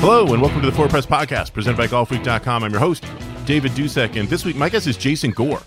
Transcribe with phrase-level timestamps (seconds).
[0.00, 2.64] Hello, and welcome to the Four Press Podcast, presented by GolfWeek.com.
[2.64, 3.04] I'm your host,
[3.44, 5.60] David Dusek, and this week my guest is Jason Gore.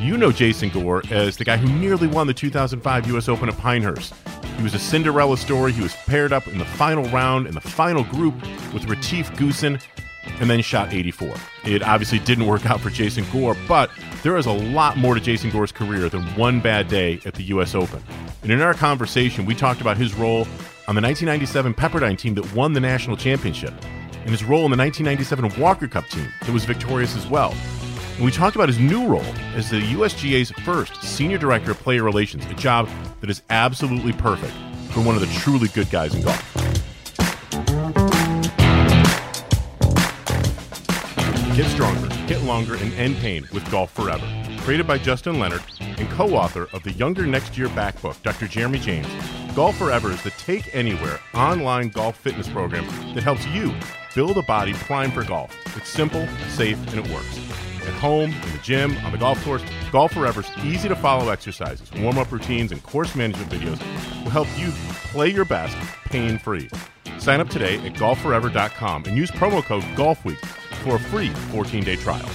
[0.00, 3.28] You know Jason Gore as the guy who nearly won the 2005 U.S.
[3.28, 4.14] Open at Pinehurst.
[4.56, 5.70] He was a Cinderella story.
[5.70, 8.34] He was paired up in the final round in the final group
[8.72, 9.78] with Retief Goosen
[10.40, 11.34] and then shot 84.
[11.64, 13.90] It obviously didn't work out for Jason Gore, but
[14.22, 17.42] there is a lot more to Jason Gore's career than one bad day at the
[17.44, 17.74] U.S.
[17.74, 18.02] Open.
[18.42, 20.46] And in our conversation, we talked about his role
[20.86, 23.72] on the 1997 Pepperdine team that won the national championship
[24.12, 27.54] and his role in the 1997 Walker Cup team that was victorious as well.
[28.16, 32.02] And we talked about his new role as the USGA's first Senior Director of Player
[32.02, 32.88] Relations, a job
[33.20, 34.52] that is absolutely perfect
[34.90, 36.54] for one of the truly good guys in golf.
[41.56, 44.26] Get stronger, get longer, and end pain with Golf Forever.
[44.58, 45.62] Created by Justin Leonard
[45.98, 48.46] and co author of the Younger Next Year Back book, Dr.
[48.46, 49.08] Jeremy James,
[49.54, 53.72] Golf Forever is the Take Anywhere online golf fitness program that helps you
[54.14, 55.54] build a body primed for golf.
[55.76, 57.38] It's simple, safe, and it works.
[57.86, 61.92] At home, in the gym, on the golf course, Golf Forever's easy to follow exercises,
[62.00, 63.78] warm up routines, and course management videos
[64.24, 64.70] will help you
[65.10, 66.68] play your best pain free.
[67.18, 70.38] Sign up today at golfforever.com and use promo code GOLFWEEK
[70.82, 72.28] for a free 14 day trial.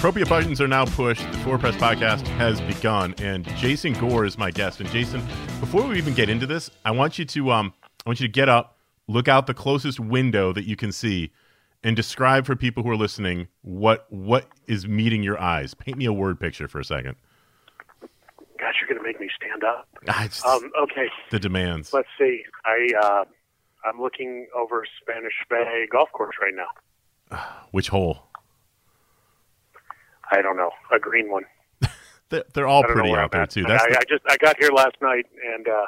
[0.00, 1.30] Appropriate buttons are now pushed.
[1.30, 4.80] The Four Press podcast has begun, and Jason Gore is my guest.
[4.80, 5.20] And Jason,
[5.60, 7.74] before we even get into this, I want you to um,
[8.06, 8.78] I want you to get up,
[9.08, 11.32] look out the closest window that you can see,
[11.84, 15.74] and describe for people who are listening what what is meeting your eyes.
[15.74, 17.16] Paint me a word picture for a second.
[18.58, 19.86] Gosh, you're going to make me stand up.
[20.08, 21.92] Ah, it's Um, okay, the demands.
[21.92, 22.42] let's see.
[22.64, 23.24] I uh,
[23.84, 27.38] I'm looking over Spanish Bay golf course right now.
[27.70, 28.29] Which hole?
[30.30, 31.44] I don't know, a green one.
[32.28, 33.50] They're, they're all I don't know pretty out I'm there at.
[33.50, 33.64] too.
[33.66, 35.86] I, That's I, the- I just I got here last night and uh,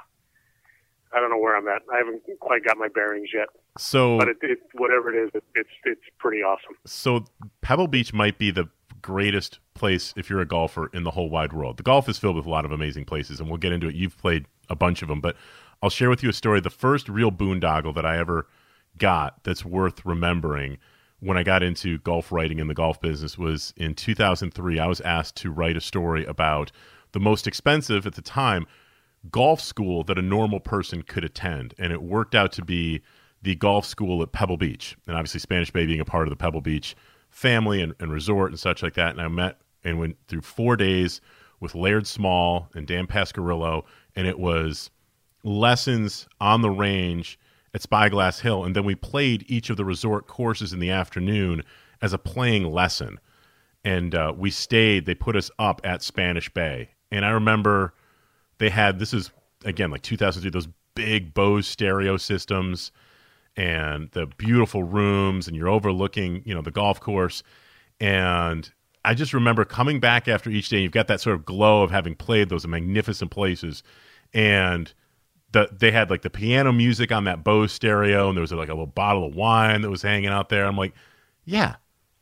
[1.14, 1.82] I don't know where I'm at.
[1.92, 3.48] I haven't quite got my bearings yet,
[3.78, 6.74] so but it, it whatever it is, it, it's it's pretty awesome.
[6.86, 7.24] so
[7.60, 8.68] Pebble Beach might be the
[9.02, 11.76] greatest place if you're a golfer in the whole wide world.
[11.76, 13.94] The golf is filled with a lot of amazing places, and we'll get into it.
[13.94, 15.36] You've played a bunch of them, but
[15.82, 16.60] I'll share with you a story.
[16.60, 18.46] The first real boondoggle that I ever
[18.98, 20.78] got that's worth remembering
[21.22, 24.80] when I got into golf writing in the golf business was in 2003.
[24.80, 26.72] I was asked to write a story about
[27.12, 28.66] the most expensive at the time
[29.30, 31.74] golf school that a normal person could attend.
[31.78, 33.02] And it worked out to be
[33.40, 34.96] the golf school at Pebble Beach.
[35.06, 36.96] And obviously, Spanish Bay being a part of the Pebble Beach
[37.30, 39.12] family and, and resort and such like that.
[39.12, 41.20] And I met and went through four days
[41.60, 43.84] with Laird Small and Dan Pasquariello.
[44.16, 44.90] And it was
[45.44, 47.38] lessons on the range
[47.74, 48.64] at Spyglass Hill.
[48.64, 51.62] And then we played each of the resort courses in the afternoon
[52.00, 53.18] as a playing lesson.
[53.84, 56.90] And uh, we stayed, they put us up at Spanish Bay.
[57.10, 57.94] And I remember
[58.58, 59.30] they had this is
[59.64, 62.92] again like 2003 those big Bose stereo systems
[63.56, 67.42] and the beautiful rooms and you're overlooking you know the golf course
[67.98, 68.70] and
[69.04, 71.90] I just remember coming back after each day you've got that sort of glow of
[71.90, 73.82] having played those magnificent places
[74.32, 74.92] and
[75.52, 78.68] the they had like the piano music on that Bose stereo and there was like
[78.68, 80.64] a little bottle of wine that was hanging out there.
[80.64, 80.94] I'm like
[81.44, 81.76] yeah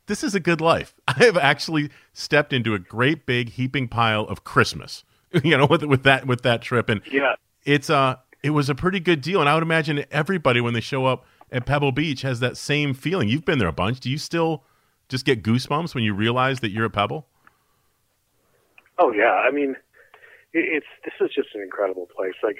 [0.06, 0.94] this is a good life.
[1.08, 5.04] I have actually stepped into a great big heaping pile of Christmas
[5.44, 6.88] you know with with that with that trip.
[6.88, 9.40] And Yeah, it's uh it was a pretty good deal.
[9.40, 12.94] And i would imagine everybody when they show up at pebble beach has that same
[12.94, 13.28] feeling.
[13.28, 14.00] You've been there a bunch.
[14.00, 14.64] Do you still
[15.08, 17.26] just get goosebumps when you realize that you're a pebble?
[18.98, 19.76] Oh yeah, I mean,
[20.52, 22.34] it's this is just an incredible place.
[22.42, 22.58] Like,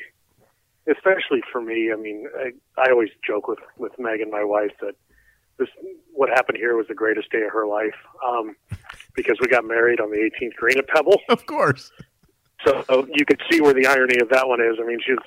[0.91, 1.93] especially for me.
[1.93, 4.95] I mean, I, I always joke with with Megan, my wife, that
[5.59, 5.69] this
[6.13, 7.95] what happened here was the greatest day of her life
[8.27, 8.57] um,
[9.15, 11.21] because we got married on the 18th green at Pebble.
[11.29, 11.93] of course
[12.65, 14.79] So you could see where the irony of that one is.
[14.83, 15.23] I mean, she was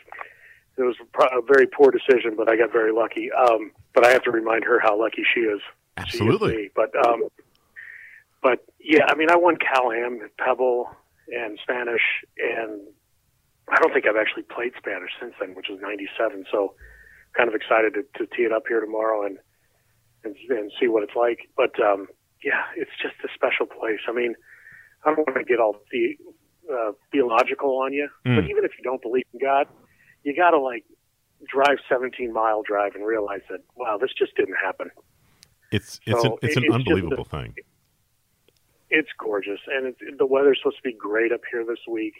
[0.75, 0.95] it was
[1.31, 3.31] a very poor decision, but I got very lucky.
[3.31, 5.61] Um, but I have to remind her how lucky she is.
[6.07, 6.71] She is Absolutely.
[6.75, 7.27] But um,
[8.41, 10.89] but yeah, I mean, I won Cal-Am Pebble
[11.31, 12.01] and Spanish,
[12.37, 12.81] and
[13.69, 16.45] I don't think I've actually played Spanish since then, which was '97.
[16.51, 16.75] So
[17.37, 19.25] kind of excited to, to tee it up here tomorrow.
[19.25, 19.37] And
[20.25, 21.49] and, and see what it's like.
[21.57, 22.07] But um,
[22.43, 23.99] yeah, it's just a special place.
[24.07, 24.35] I mean,
[25.03, 26.15] I don't want to get all the
[26.71, 28.35] uh, theological on you, Mm.
[28.37, 29.67] but even if you don't believe in God,
[30.23, 30.85] you got to like
[31.45, 34.91] drive 17 mile drive and realize that wow, this just didn't happen.
[35.73, 37.55] It's it's So an, it's an it's unbelievable a- thing.
[38.89, 42.13] It's gorgeous, and it's, the weather's supposed to be great up here this week.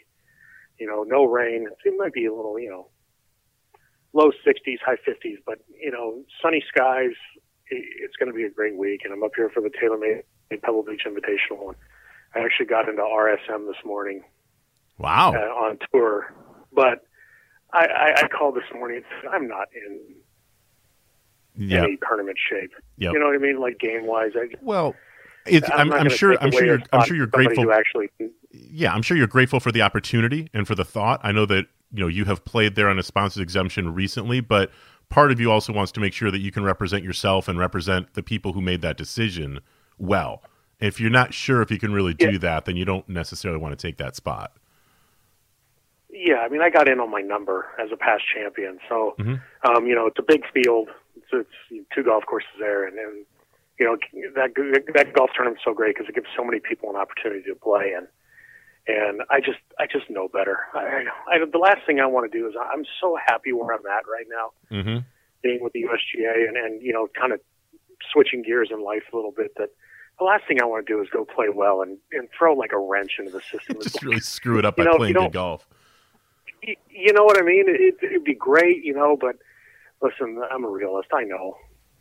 [0.78, 1.68] You know, no rain.
[1.84, 2.88] It might be a little, you know,
[4.12, 7.12] low 60s, high 50s, but you know, sunny skies.
[7.70, 10.22] It's going to be a great week, and I'm up here for the TaylorMade
[10.62, 11.68] Pebble Beach Invitational.
[11.68, 11.76] And
[12.34, 14.22] I actually got into RSM this morning
[14.98, 15.32] Wow.
[15.32, 16.32] uh, on tour,
[16.72, 17.06] but
[17.72, 19.02] I, I, I called this morning.
[19.32, 20.00] I'm not in
[21.86, 22.72] any tournament shape.
[22.98, 23.12] Yep.
[23.14, 23.58] You know what I mean?
[23.60, 24.94] Like game wise, I, Well,
[25.46, 27.72] it's, I'm, I'm gonna sure I'm sure you're, I'm sure you're grateful.
[27.72, 28.10] Actually,
[28.70, 31.20] yeah, I'm sure you're grateful for the opportunity and for the thought.
[31.22, 34.70] I know that you know you have played there on a sponsors exemption recently, but
[35.08, 38.14] part of you also wants to make sure that you can represent yourself and represent
[38.14, 39.60] the people who made that decision
[39.98, 40.42] well.
[40.80, 42.38] If you're not sure if you can really do Yeah.
[42.38, 44.52] that, then you don't necessarily want to take that spot.
[46.10, 49.40] yeah, I mean, I got in on my number as a past champion, so Mhm.
[49.64, 50.88] um, you know, it's a big field.
[51.16, 51.26] It's,
[51.70, 53.26] it's two golf courses there, and, and
[53.80, 53.96] you know
[54.36, 54.54] that
[54.94, 57.92] that golf tournament's so great because it gives so many people an opportunity to play
[57.96, 58.06] and.
[58.86, 60.58] And I just, I just know better.
[60.74, 63.86] I, I, the last thing I want to do is I'm so happy where I'm
[63.86, 64.76] at right now.
[64.76, 64.98] Mm-hmm.
[65.42, 67.40] being with the USGA and, and you know, kind of
[68.12, 69.52] switching gears in life a little bit.
[69.56, 69.70] That
[70.18, 72.72] the last thing I want to do is go play well and, and throw like
[72.72, 73.78] a wrench into the system.
[73.82, 75.66] Just really screw it up You by know, playing good golf.
[76.62, 77.64] You know what I mean?
[77.68, 79.36] It, it'd be great, you know, but
[80.00, 81.08] listen, I'm a realist.
[81.12, 81.56] I know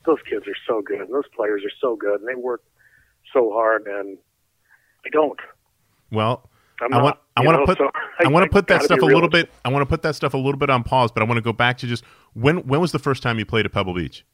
[0.05, 2.61] those kids are so good, and those players are so good, and they work
[3.33, 4.17] so hard, and
[5.05, 5.39] I don't.
[6.11, 6.49] Well,
[6.83, 9.01] I'm I not, want I want to put so I, want to put that stuff
[9.01, 11.23] a little bit I want to put that stuff a little bit on pause, but
[11.23, 12.03] I want to go back to just
[12.33, 14.25] when when was the first time you played at Pebble Beach?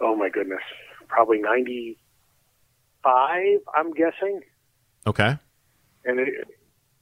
[0.00, 0.62] Oh my goodness,
[1.08, 1.96] probably '95.
[3.74, 4.40] I'm guessing.
[5.06, 5.36] Okay.
[6.04, 6.28] and it,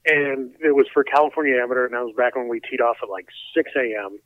[0.07, 3.09] and it was for California Amateur, and that was back when we teed off at
[3.09, 4.19] like 6 a.m.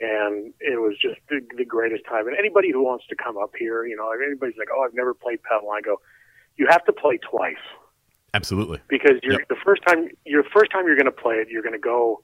[0.00, 2.26] And it was just the, the greatest time.
[2.26, 5.14] And anybody who wants to come up here, you know, anybody's like, "Oh, I've never
[5.14, 5.96] played Pebble," I go,
[6.56, 7.54] "You have to play twice
[8.34, 8.80] Absolutely.
[8.88, 9.48] because you're Yep.
[9.48, 10.08] the first time.
[10.24, 12.22] Your first time you're going to play it, you're going to go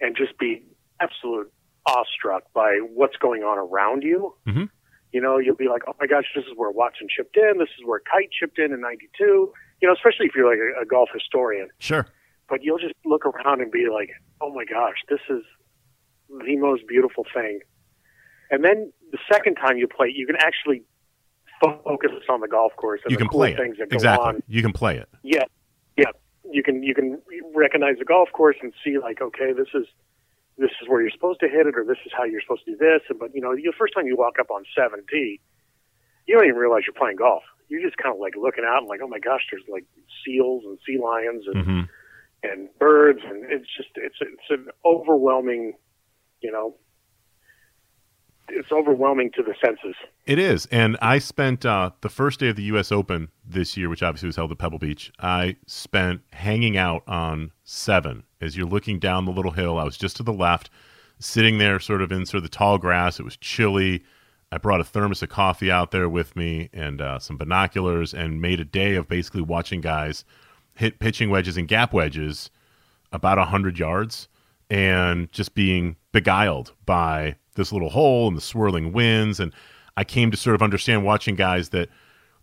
[0.00, 0.62] and just be
[1.00, 1.52] absolute
[1.86, 4.34] awestruck by what's going on around you.
[4.46, 4.70] Mhm.
[5.12, 7.58] You know, you'll be like, "Oh my gosh, this is where Watson chipped in.
[7.58, 9.52] This is where Kite chipped in in '92."
[9.82, 12.06] You know, especially if you're like a, a golf historian Sure.
[12.48, 14.10] but you'll just look around and be like,
[14.40, 15.42] "Oh my gosh, this is
[16.28, 17.60] the most beautiful thing."
[18.50, 20.82] And then the second time you play, you can actually
[21.60, 23.80] fo- focus on the golf course and You the can cool play things it.
[23.80, 24.26] that go Exactly.
[24.28, 24.42] on.
[24.48, 25.08] You can play it.
[25.22, 25.44] Yeah,
[25.96, 26.10] yeah.
[26.50, 27.20] You can you can
[27.54, 29.86] recognize the golf course and see like, okay, this is
[30.58, 32.72] this is where you're supposed to hit it, or this is how you're supposed to
[32.72, 33.02] do this.
[33.08, 35.40] And but you know, the first time you walk up on seven T,
[36.26, 37.42] you don't even realize you're playing golf.
[37.68, 39.84] You're just kind of like looking out and like, oh my gosh, there's like
[40.24, 41.80] seals and sea lions and hmm
[42.42, 45.74] and birds, and it's just it's it's an overwhelming,
[46.40, 46.74] you know,
[48.52, 49.94] it's overwhelming to the senses.
[50.26, 50.66] It is.
[50.66, 52.92] And I spent uh, the first day of the U.S.
[52.92, 55.12] Open this year, which obviously was held at Pebble Beach.
[55.18, 59.78] I spent hanging out on seven as you're looking down the little hill.
[59.78, 60.70] I was just to the left,
[61.18, 63.18] sitting there sort of in sort of the tall grass.
[63.18, 64.04] It was chilly.
[64.52, 68.40] I brought a thermos of coffee out there with me and uh, some binoculars and
[68.40, 70.24] made a day of basically watching guys
[70.74, 72.50] hit pitching wedges and gap wedges
[73.12, 74.28] about 100 yards
[74.68, 79.40] and just being beguiled by this little hole and the swirling winds.
[79.40, 79.52] And
[79.96, 81.88] i came to sort of understand watching guys that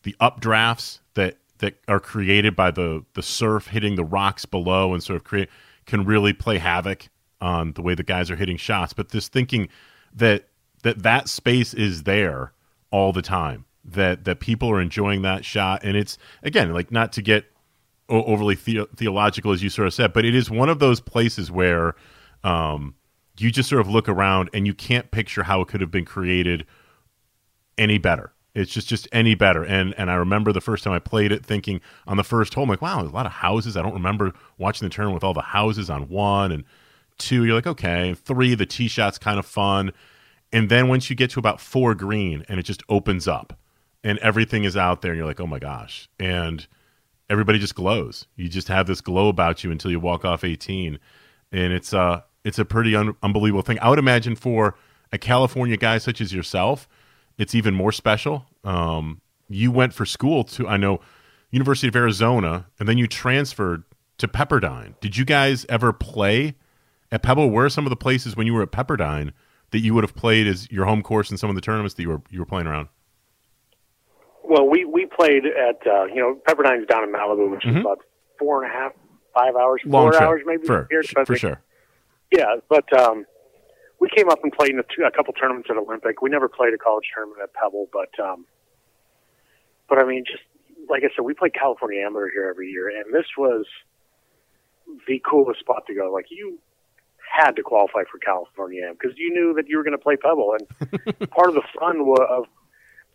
[0.03, 5.01] the updrafts that that are created by the the surf hitting the rocks below and
[5.01, 5.49] sort of create
[5.85, 7.07] can really play havoc
[7.41, 8.93] on the way the guys are hitting shots.
[8.93, 9.69] But this thinking
[10.13, 10.47] that
[10.83, 12.53] that that space is there
[12.91, 15.83] all the time that that people are enjoying that shot.
[15.83, 17.45] And it's again like not to get
[18.09, 21.51] overly the- theological as you sort of said but it is one of those places
[21.51, 21.93] where
[22.41, 22.95] um,
[23.39, 26.05] you just sort of look around and you can't picture how it could have been
[26.05, 26.65] created
[27.77, 28.33] any better.
[28.55, 29.63] It's just just any better.
[29.63, 32.63] And and i remember the first time i played it thinking on the first hole
[32.63, 33.77] i'm like wow there's a lot of houses.
[33.77, 36.63] I don't remember watching the tournament with all the houses on one and
[37.19, 37.45] two.
[37.45, 38.15] You're like okay.
[38.15, 39.91] Three the tee shot's kind of fun.
[40.51, 43.59] And then once you get to about four green and it just opens up
[44.03, 46.09] and everything is out there and you're like oh my gosh.
[46.19, 46.65] And
[47.29, 48.25] everybody just glows.
[48.35, 50.97] You just have this glow about you until you walk off 18
[51.51, 54.75] and it's uh it's a pretty un- unbelievable thing i would imagine for
[55.11, 56.87] a california guy such as yourself
[57.37, 60.99] it's even more special um you went for school to i know
[61.51, 63.83] university of arizona and then you transferred
[64.17, 66.55] to pepperdine did you guys ever play
[67.11, 69.31] at pebble where are some of the places when you were at pepperdine
[69.71, 72.01] that you would have played as your home course in some of the tournaments that
[72.01, 72.87] you were you were playing around?
[74.43, 77.79] Well, we we played at uh, you know Pepperdine's down in Malibu, which Mhm.
[77.79, 77.99] is about
[78.39, 78.93] four and a half,
[79.33, 80.65] five hours, Long four trip hours maybe.
[80.65, 81.61] for here, for sure.
[82.31, 83.25] Yeah, but um,
[83.99, 86.21] we came up and played in a, two, a couple tournaments at Olympic.
[86.21, 88.45] We never played a college tournament at Pebble, but um,
[89.89, 90.43] but I mean, just
[90.89, 93.65] like I said, we play California Amateur here every year, and this was
[95.07, 96.11] the coolest spot to go.
[96.11, 96.59] Like you
[97.33, 100.15] had to qualify for California Am because you knew that you were going to play
[100.15, 102.45] Pebble, and part of the fun wa- of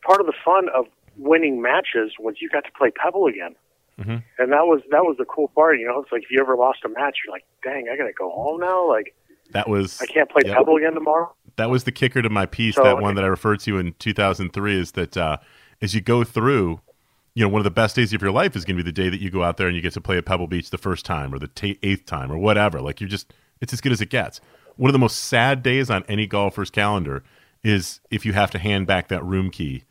[0.03, 3.55] part of the fun of winning matches was you got to play Pebble again.
[4.01, 4.23] Mhm.
[4.39, 6.01] And that was that was the cool part, you know.
[6.01, 8.61] It's like if you ever lost a match, you're like, "Dang, I gotta go home
[8.61, 9.15] now." Like,
[9.53, 10.57] That was I can't play Yep.
[10.57, 11.35] Pebble again tomorrow.
[11.57, 12.75] that was the kicker to my piece.
[12.77, 15.37] So- that one that I referred to in 2003 is that uh,
[15.83, 16.81] as you go through,
[17.35, 18.93] you know, one of the best days of your life is going to be the
[18.95, 20.79] day that you go out there and you get to play at Pebble Beach the
[20.79, 22.81] first time or the ta eighth time or whatever.
[22.81, 24.41] Like you're just, it's as good as it gets.
[24.77, 27.23] One of the most sad days on any golfer's calendar
[27.63, 29.85] is if you have to hand back that room key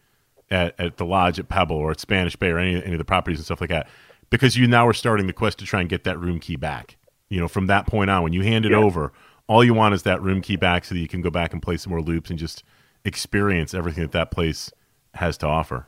[0.51, 3.05] at, at the lodge at Pebble or at Spanish Bay or any, any of the
[3.05, 3.87] properties and stuff like that,
[4.29, 6.97] because you now are starting the quest to try and get that room key back.
[7.29, 8.77] You know, from that point on, when you hand it Yeah.
[8.77, 9.13] over,
[9.47, 11.61] all you want is that room key back so that you can go back and
[11.61, 12.63] play some more loops and just
[13.03, 14.71] experience everything that that place
[15.15, 15.87] has to offer.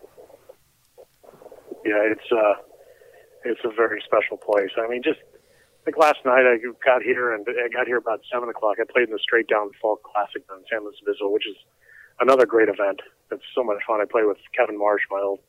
[1.85, 2.53] Yeah, it's uh,
[3.43, 4.71] it's a very special place.
[4.77, 5.19] I mean, just
[5.85, 8.77] like last night, I got here and I got here about seven o'clock.
[8.79, 11.57] I played in the Straight Down Fall Classic on San Luis Obispo, which is
[12.23, 13.01] another great event.
[13.31, 14.01] It's so much fun.
[14.01, 15.39] I played with Kevin Marsh, my old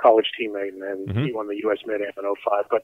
[0.00, 1.26] college teammate, and then Mhm.
[1.26, 1.78] he won the U.S.
[1.86, 2.64] Mid Am in '05.
[2.70, 2.82] But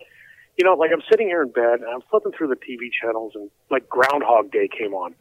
[0.56, 3.32] you know, like I'm sitting here in bed and I'm flipping through the TV channels,
[3.34, 5.14] and like Groundhog Day came on.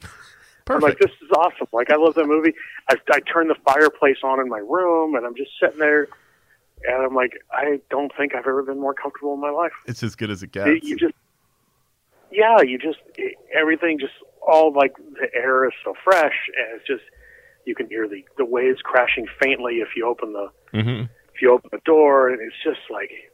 [0.72, 1.66] I'm like, this is awesome.
[1.74, 2.54] Like, I love that movie.
[2.92, 6.08] I, I turned the fireplace on in my room, and I'm just sitting there,
[6.88, 9.72] and I'm like, I don't think I've ever been more comfortable in my life.
[9.88, 10.88] It's as good as it gets.
[10.88, 11.16] You just,
[12.32, 13.00] yeah, you just
[13.52, 14.14] everything just
[14.48, 17.04] all like the air is so fresh, and it's just
[17.70, 21.04] you can hear the the waves crashing faintly if you open the hmm
[21.40, 23.30] if you open the door, and it's just like it,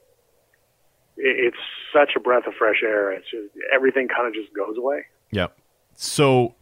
[1.17, 1.57] it's
[1.91, 3.11] such a breath of fresh air.
[3.11, 5.05] It's just everything kind of just goes away.
[5.31, 5.57] Yep.
[5.95, 6.53] So,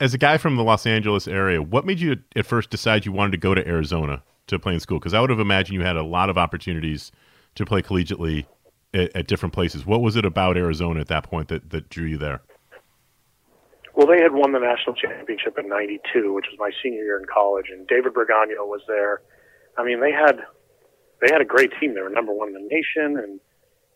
[0.00, 3.12] as a guy from the Los Angeles area, what made you at first decide you
[3.12, 4.98] wanted to go to Arizona to play in school?
[4.98, 7.12] Because I would have imagined you had a lot of opportunities
[7.54, 8.46] to play collegiately
[8.92, 9.86] at, at different places.
[9.86, 12.40] What was it about Arizona at that point that, that drew you there?
[13.98, 17.24] Well, they had won the national championship in '92, which was my senior year in
[17.26, 19.22] college, and David Berganio was there.
[19.76, 20.38] I mean, they had
[21.20, 21.94] they had a great team.
[21.94, 23.40] They were number one in the nation, and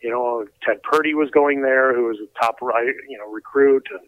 [0.02, 3.86] you know Ted Purdy was going there, who was a top right, you know recruit,
[3.92, 4.00] and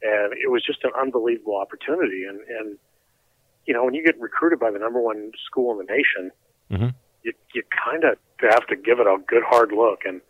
[0.00, 2.22] and it was just an unbelievable opportunity.
[2.22, 2.78] And and
[3.66, 6.30] you know when you get recruited by the number one school in the nation,
[6.70, 6.94] Mhm.
[7.24, 10.04] you you kind of have to give it a good hard look.
[10.04, 10.20] And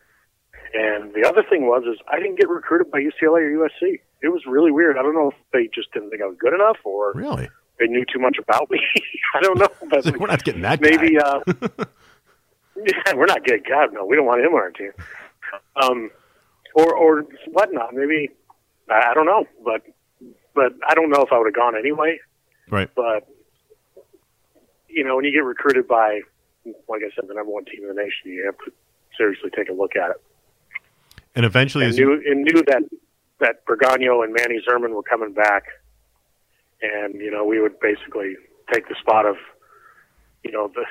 [0.74, 4.00] and the other thing was is I didn't get recruited by UCLA or USC.
[4.22, 4.96] It was really weird.
[4.98, 7.48] I don't know if they just didn't think I was good enough or Really?
[7.78, 8.80] they knew too much about me.
[9.34, 11.40] I don't know, but like, we're not getting that maybe uh,
[12.76, 13.92] yeah, we're not getting God.
[13.92, 14.92] No, we don't want him on our team.
[15.76, 16.10] Um,
[16.74, 17.94] or or whatnot.
[17.94, 18.30] Maybe
[18.90, 19.82] I I don't know, but
[20.54, 22.18] but I don't know if I would have gone anyway.
[22.70, 22.88] Right.
[22.94, 23.28] But
[24.88, 26.20] you know, when you get recruited by,
[26.88, 28.72] like I said, the number one team in the nation, you have to
[29.16, 30.22] seriously take a look at it.
[31.36, 32.82] And eventually, and as you, knew and knew that
[33.40, 35.64] that Berganio and Manny Zerman were coming back,
[36.80, 38.34] and you know we would basically
[38.72, 39.36] take the spot of,
[40.42, 40.84] you know, the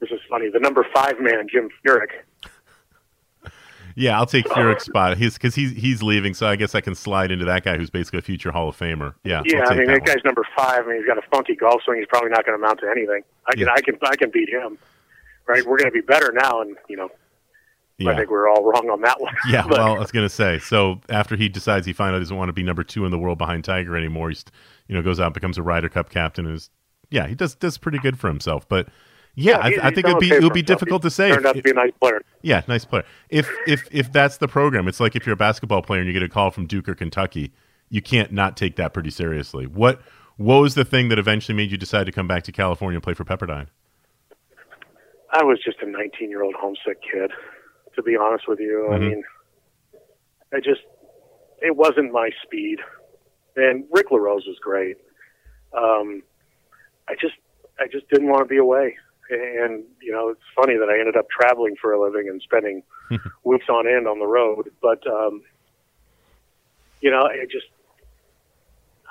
[0.00, 3.52] this is funny, the number five man Jim Furyk.
[3.94, 5.18] yeah, I'll take Furyk's spot.
[5.18, 7.90] He's because he's he's leaving, so I guess I can slide into that guy who's
[7.90, 9.14] basically a future Hall of Famer.
[9.22, 9.42] Yeah.
[9.44, 11.98] Yeah, I mean that that guy's number five, and he's got a funky golf swing.
[11.98, 13.22] He's probably not going to amount to anything.
[13.46, 13.74] I can Yeah.
[13.74, 14.78] I can I can beat him.
[15.46, 17.10] Right, we're going to be better now, and you know
[18.08, 19.34] I think we are all wrong on that one.
[19.48, 20.58] Yeah, But- well, I was gonna say.
[20.58, 23.38] So after he decides he finally doesn't want to be number two in the world
[23.38, 24.44] behind Tiger anymore, he's
[24.88, 26.46] you know goes out becomes a Ryder Cup captain.
[26.46, 26.70] and Is
[27.10, 28.68] yeah, he does does pretty good for himself.
[28.68, 28.88] But
[29.34, 31.30] yeah, he's- I, I think it'd be it would be difficult to say.
[31.30, 32.20] Turned out to be a nice player.
[32.42, 33.04] yeah, nice player.
[33.28, 36.12] If if if that's the program, it's like if you're a basketball player and you
[36.12, 37.52] get a call from Duke or Kentucky,
[37.88, 39.66] you can't not take that pretty seriously.
[39.66, 40.00] What
[40.36, 43.02] what was the thing that eventually made you decide to come back to California and
[43.02, 43.66] play for Pepperdine?
[45.32, 47.30] I was just a 19 year old homesick kid,
[47.96, 48.92] to be honest with you.
[48.92, 49.00] I Mhm.
[49.00, 49.24] mean,
[50.52, 50.82] I just,
[51.62, 52.78] it wasn't my speed.
[53.56, 54.96] And Rick LaRose was great.
[55.72, 56.22] Um,
[57.08, 57.34] I just,
[57.78, 58.96] I just didn't want to be away.
[59.30, 62.82] And, you know, it's funny that I ended up traveling for a living and spending
[63.44, 64.70] weeks on end on the road.
[64.82, 65.42] But, um,
[67.00, 67.66] you know, I just,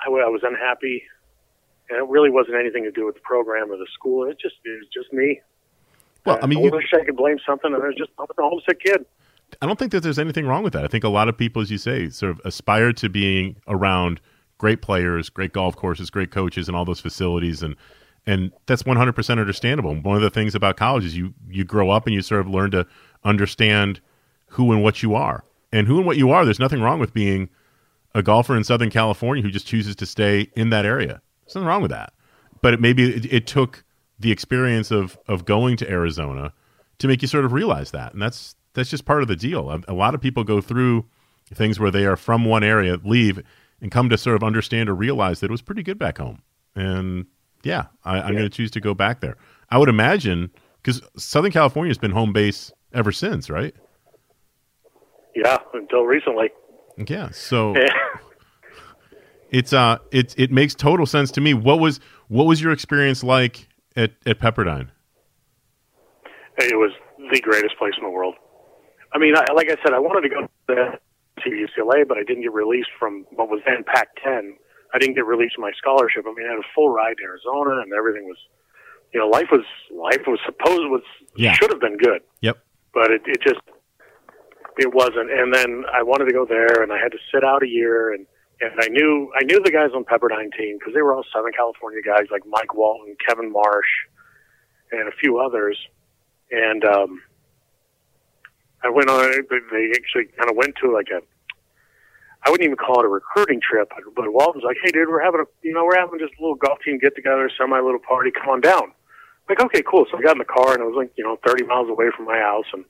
[0.00, 1.02] I, I was unhappy.
[1.88, 4.24] And it really wasn't anything to do with the program or the school.
[4.28, 5.40] It just, it was just me.
[6.26, 8.22] Well, I mean, I you, wish I could blame something, and I was just I
[8.22, 9.04] was a homesick kid.
[9.60, 10.84] I don't think that there's anything wrong with that.
[10.84, 14.20] I think a lot of people, as you say, sort of aspire to being around
[14.58, 17.76] great players, great golf courses, great coaches, and all those facilities, and
[18.26, 19.94] and that's 100% understandable.
[19.94, 22.48] One of the things about college is you you grow up and you sort of
[22.48, 22.86] learn to
[23.24, 24.00] understand
[24.48, 26.44] who and what you are, and who and what you are.
[26.44, 27.48] There's nothing wrong with being
[28.14, 31.20] a golfer in Southern California who just chooses to stay in that area.
[31.44, 32.12] There's nothing wrong with that.
[32.62, 33.84] But it maybe it, it took
[34.20, 36.52] the experience of of going to Arizona
[36.98, 39.70] to make you sort of realize that, and that's that's just part of the deal.
[39.70, 41.06] A, a lot of people go through
[41.52, 43.42] things where they are from one area, leave,
[43.80, 46.42] and come to sort of understand or realize that it was pretty good back home.
[46.76, 47.26] And
[47.64, 48.32] yeah, I, am yeah.
[48.32, 49.36] going to choose to go back there.
[49.70, 50.50] I would imagine
[50.82, 53.74] because Southern California has been home base ever since, right?
[55.34, 56.50] Yeah, until recently.
[57.08, 57.74] Yeah, so
[59.50, 61.54] it's uh, it it makes total sense to me.
[61.54, 64.88] What was what was your experience like at at Pepperdine?
[66.58, 66.92] It was
[67.32, 68.34] the greatest place in the world.
[69.12, 72.42] I mean, I, like I said, I wanted to go to UCLA, but I didn't
[72.42, 74.52] get released from what was then Pac-10.
[74.92, 76.24] I didn't get released from my scholarship.
[76.26, 78.38] I mean, I had a full ride to Arizona, and everything was,
[79.12, 81.02] you know, life was life was supposed was
[81.36, 81.52] yeah.
[81.54, 82.22] should have been good.
[82.40, 82.58] Yep.
[82.92, 83.60] But it it just
[84.78, 85.30] it wasn't.
[85.30, 88.12] And then I wanted to go there, and I had to sit out a year,
[88.12, 88.26] and
[88.60, 91.52] and I knew I knew the guys on Pepperdine team because they were all Southern
[91.52, 93.88] California guys like Mike Walton, Kevin Marsh,
[94.92, 95.78] and a few others,
[96.50, 97.22] and um,
[98.84, 99.30] I went on.
[99.48, 101.20] They actually kind of went to like a
[102.44, 105.22] I wouldn't even call it a recruiting trip, but Walt was like, "Hey, dude, we're
[105.22, 108.00] having a, you know, we're having just a little golf team get together, semi little
[108.00, 108.30] party.
[108.30, 110.06] Come on down." I'm like, okay, cool.
[110.10, 112.06] So I got in the car and I was like, you know, 30 miles away
[112.16, 112.84] from my house, and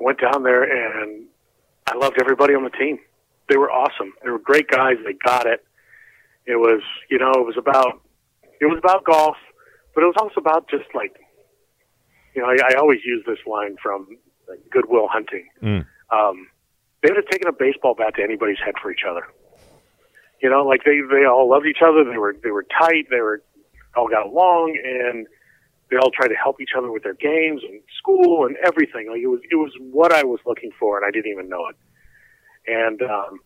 [0.00, 1.26] I went down there and
[1.86, 2.98] I loved everybody on the team.
[3.48, 4.12] They were awesome.
[4.22, 4.96] They were great guys.
[5.04, 5.64] They got it.
[6.46, 8.00] It was, you know, it was about,
[8.60, 9.36] it was about golf,
[9.94, 11.16] but it was also about just like,
[12.34, 14.06] you know, I, I always use this line from
[14.48, 15.48] like, Goodwill Hunting.
[15.62, 15.86] Mm.
[16.10, 16.48] Um,
[17.02, 19.26] they would have taken a baseball bat to anybody's head for each other.
[20.42, 22.04] You know, like they they all loved each other.
[22.04, 23.06] They were they were tight.
[23.10, 23.42] They were
[23.96, 25.26] all got along, and
[25.90, 29.08] they all tried to help each other with their games and school and everything.
[29.08, 31.66] Like it was it was what I was looking for, and I didn't even know
[31.68, 31.76] it.
[32.66, 33.40] And um,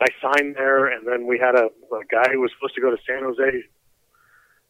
[0.00, 2.90] I signed there, and then we had a, a guy who was supposed to go
[2.90, 3.64] to San Jose,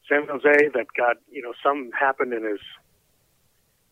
[0.09, 2.61] San Jose, that got you know something happened in his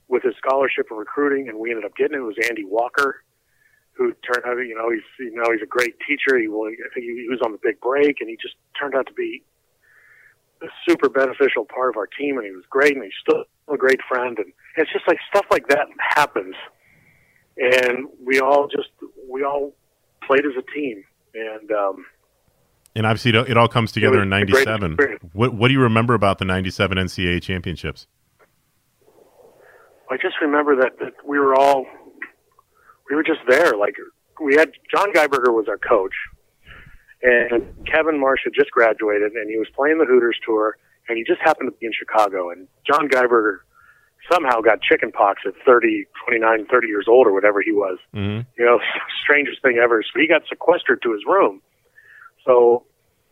[0.09, 2.20] with his scholarship and recruiting, and we ended up getting it.
[2.20, 3.24] It was Andy Walker
[4.00, 6.38] who turned out, you know, he's you know he's a great teacher.
[6.38, 6.46] He,
[6.96, 9.42] he was on the big break, and he just turned out to be
[10.62, 12.38] a super beneficial part of our team.
[12.38, 14.38] And he was great, and he's still a great friend.
[14.38, 16.55] And it's just like stuff like that happens,
[17.57, 18.88] and we all just
[19.29, 19.74] we all
[20.31, 21.71] played as a team, and.
[21.73, 22.05] um
[22.97, 24.97] and obviously, it all comes together in '97.
[25.33, 28.09] What What do you remember about the '97 NCAA championships?
[30.11, 31.87] I just remember that, that we were all
[33.09, 33.77] we were just there.
[33.77, 33.95] Like
[34.43, 36.14] we had John Geiberger was our coach,
[37.23, 40.77] and Kevin Marsh had just graduated, and he was playing the Hooters tour,
[41.09, 43.59] and he just happened to be in Chicago, and John Geiberger
[44.33, 47.99] somehow got chicken pox at 30, 29, 30 years old or whatever he was.
[48.14, 48.49] Mm-hmm.
[48.59, 48.79] You know,
[49.25, 50.03] strangest thing ever.
[50.03, 51.61] So he got sequestered to his room.
[52.45, 52.85] So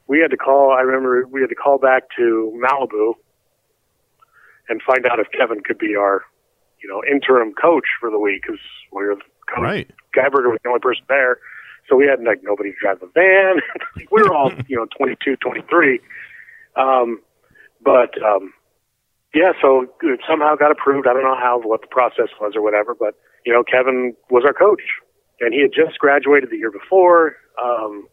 [0.06, 3.14] we had to call, I remember we had to call back to Malibu
[4.68, 6.24] and find out if Kevin could be our,
[6.82, 8.60] you know, interim coach for the week because
[8.92, 9.16] we were
[9.48, 9.62] coach.
[9.62, 9.90] Right.
[10.16, 11.38] Geiberger was the only person there.
[11.88, 13.56] So we had like nobody to drive the van.
[14.10, 16.00] we were all, you know, 22, 23.
[16.76, 17.20] Um,
[17.82, 18.52] but, um,
[19.34, 21.06] yeah, so it somehow got approved.
[21.06, 23.14] I don't know how, what the process was or whatever, but,
[23.44, 24.82] you know, Kevin was our coach
[25.40, 27.36] and he had just graduated the year before.
[27.62, 28.08] Um,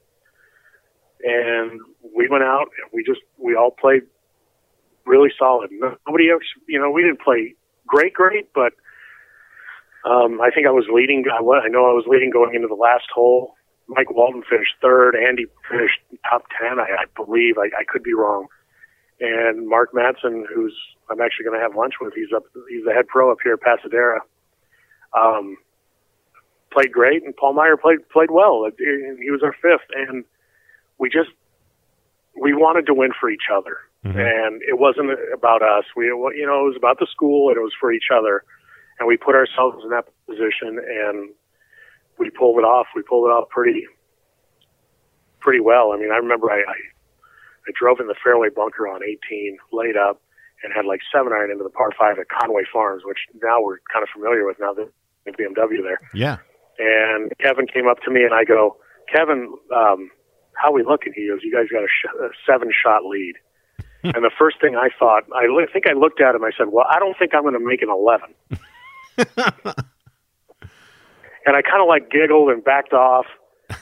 [1.23, 1.79] and
[2.15, 4.03] we went out and we just, we all played
[5.05, 5.69] really solid.
[5.71, 7.55] Nobody else, you know, we didn't play
[7.87, 8.73] great, great, but
[10.05, 11.23] um, I think I was leading.
[11.31, 13.55] I, I know I was leading going into the last hole.
[13.87, 15.15] Mike Walton finished third.
[15.15, 15.99] Andy finished
[16.29, 16.79] top ten.
[16.79, 17.57] I, I believe.
[17.57, 18.47] I, I could be wrong.
[19.19, 20.75] And Mark Matson, who's
[21.09, 22.13] I'm actually going to have lunch with.
[22.13, 22.43] He's up.
[22.69, 24.19] He's the head pro up here at Pasadena.
[25.17, 25.57] Um,
[26.71, 28.67] played great, and Paul Meyer played played well.
[28.77, 30.25] He was our fifth, and
[30.97, 31.29] we just
[32.39, 34.19] we wanted to win for each other, mm-hmm.
[34.19, 35.85] and it wasn't about us.
[35.95, 38.43] We, you know, it was about the school, and it was for each other
[38.99, 41.29] and we put ourselves in that position and
[42.17, 42.87] we pulled it off.
[42.95, 43.85] We pulled it off pretty,
[45.39, 45.91] pretty well.
[45.91, 46.75] I mean, I remember I, I,
[47.67, 50.21] I drove in the fairway bunker on 18, laid up,
[50.63, 53.79] and had like seven iron into the par five at Conway Farms, which now we're
[53.91, 54.89] kind of familiar with now that
[55.25, 55.99] the BMW there.
[56.13, 56.37] Yeah.
[56.77, 58.77] And Kevin came up to me and I go,
[59.13, 60.11] Kevin, um,
[60.53, 61.13] how we looking?
[61.15, 63.35] He goes, you guys got a, sh- a seven shot lead.
[64.03, 66.43] and the first thing I thought, I think I looked at him.
[66.43, 68.35] I said, "Well, I don't think I'm going to make an 11."
[71.45, 73.25] and I kind of like giggled and backed off.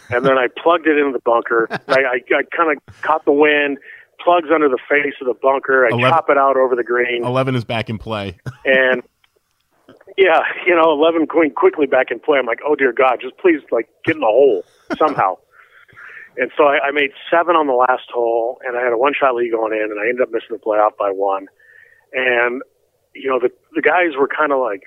[0.10, 1.67] And then I plugged it into the bunker.
[1.72, 3.78] I, I, I kind of caught the wind,
[4.24, 5.86] plugs under the face of the bunker.
[5.86, 8.38] I Eleven- chop it out over the green, Eleven is back in play.
[8.65, 9.04] and
[10.17, 12.38] yeah, you know, eleven going quickly back in play.
[12.38, 14.63] I'm like, oh dear God, just please like get in the hole
[14.98, 15.38] somehow.
[16.38, 19.13] and so I, I made seven on the last hole, and I had a one
[19.19, 21.48] shot lead going in, and I ended up missing the playoff by one.
[22.13, 22.62] And
[23.15, 24.84] you know, the the guys were kind of like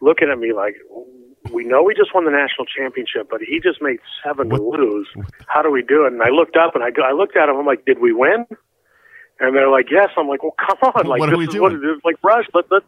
[0.00, 0.76] looking at me like,
[1.52, 4.80] we know we just won the national championship, but he just made seven to What-
[4.80, 5.08] lose.
[5.46, 6.12] How do we do it?
[6.12, 7.56] And I looked up and I, I looked at him.
[7.56, 8.46] I'm like, did we win?
[9.40, 10.10] And they're like, yes.
[10.16, 11.06] I'm like, well, come on.
[11.06, 11.62] Like, What are this we is doing?
[11.62, 12.00] what it is.
[12.04, 12.82] Like, Rush, let, let,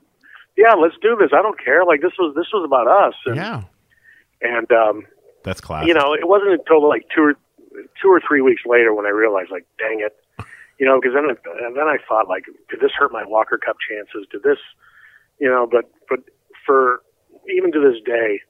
[0.56, 1.30] yeah, let's do this.
[1.32, 1.84] I don't care.
[1.84, 3.14] Like, this was, this was about us.
[3.26, 3.62] And, Yeah,
[4.40, 5.06] and, um,
[5.42, 5.88] that's classic.
[5.88, 7.34] you know, it wasn't until like two or,
[8.00, 10.16] two or three weeks later when I realized, like, dang it.
[10.78, 11.24] You know, because then,
[11.64, 14.26] and then I thought, like, did this hurt my Walker Cup chances?
[14.30, 14.58] Did this,
[15.40, 16.20] you know, but, but
[16.66, 17.00] for,
[17.54, 18.40] even to this day,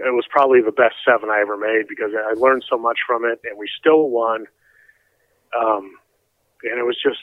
[0.00, 3.24] it was probably the best seven I ever made because I learned so much from
[3.24, 4.46] it, and we still won.
[5.58, 5.92] Um,
[6.62, 7.18] and it was just,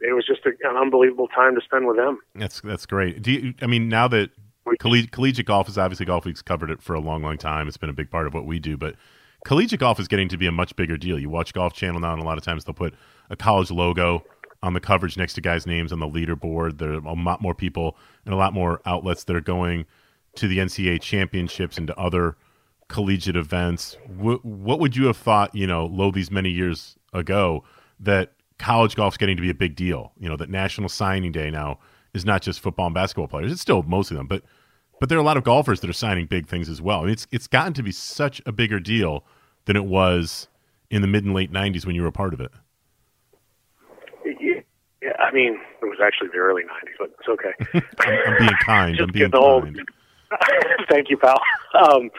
[0.00, 2.18] it was just a, an unbelievable time to spend with them.
[2.34, 3.22] That's that's great.
[3.22, 4.30] Do you, I mean now that
[4.80, 7.68] colleg- collegiate golf is obviously golf week's covered it for a long, long time.
[7.68, 8.94] It's been a big part of what we do, but
[9.44, 11.18] collegiate golf is getting to be a much bigger deal.
[11.18, 12.94] You watch Golf Channel now, and a lot of times they'll put
[13.30, 14.24] a college logo
[14.62, 16.78] on the coverage next to guys' names on the leaderboard.
[16.78, 19.86] There are a lot more people and a lot more outlets that are going
[20.38, 22.36] to the NCAA championships and to other
[22.88, 23.96] collegiate events.
[24.16, 27.64] What, what would you have thought, you know, lo these many years ago,
[28.00, 30.12] that college golf's getting to be a big deal?
[30.18, 31.78] You know, that National Signing Day now
[32.14, 33.52] is not just football and basketball players.
[33.52, 34.42] It's still most of them, but
[35.00, 37.00] but there are a lot of golfers that are signing big things as well.
[37.00, 39.24] I mean, it's it's gotten to be such a bigger deal
[39.66, 40.48] than it was
[40.90, 42.50] in the mid and late '90s when you were a part of it.
[45.00, 47.82] Yeah, I mean, it was actually the early '90s, but it's okay.
[48.00, 49.00] I'm being kind.
[49.00, 49.44] I'm being kind.
[49.44, 49.80] old.
[50.88, 51.40] Thank you, pal.
[51.74, 52.10] Um,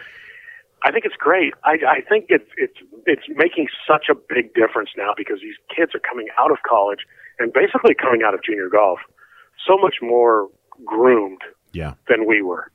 [0.84, 1.54] I think it's great.
[1.64, 5.94] I, I think it's it's it's making such a big difference now because these kids
[5.94, 7.00] are coming out of college
[7.38, 9.00] and basically coming out of junior golf
[9.68, 10.48] so much more
[10.86, 11.42] groomed
[11.74, 12.72] Yeah, than we were.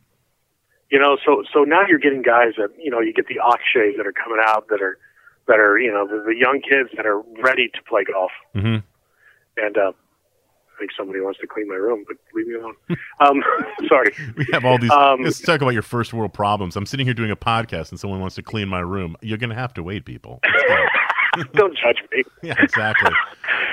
[0.91, 3.97] You know, so so now you're getting guys that you know you get the Akshays
[3.97, 4.99] that are coming out that are
[5.49, 8.33] that are you know the, the young kids that are ready to play golf.
[8.53, 8.77] hmm
[9.57, 9.93] And uh,
[10.75, 12.75] I think somebody wants to clean my room, but leave me alone.
[13.21, 13.43] Um,
[13.89, 14.13] sorry.
[14.37, 14.91] we have all these.
[14.91, 16.75] Um, let's talk about your first world problems.
[16.77, 19.17] I'm sitting here doing a podcast, and someone wants to clean my room.
[19.23, 20.41] You're going to have to wait, people.
[21.55, 22.23] Don't judge me.
[22.43, 23.11] yeah, exactly.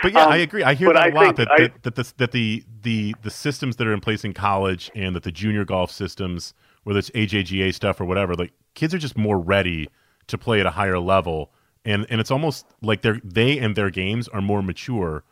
[0.01, 0.63] But yeah, Um, I agree.
[0.63, 1.35] I hear that a I lot.
[1.35, 4.33] That, I- that, that, the, that the the the systems that are in place in
[4.33, 8.93] college and that the junior golf systems, whether it's AJGA stuff or whatever, like kids
[8.95, 9.87] are just more ready
[10.27, 11.51] to play at a higher level,
[11.85, 15.23] and and it's almost like they're they and their games are more mature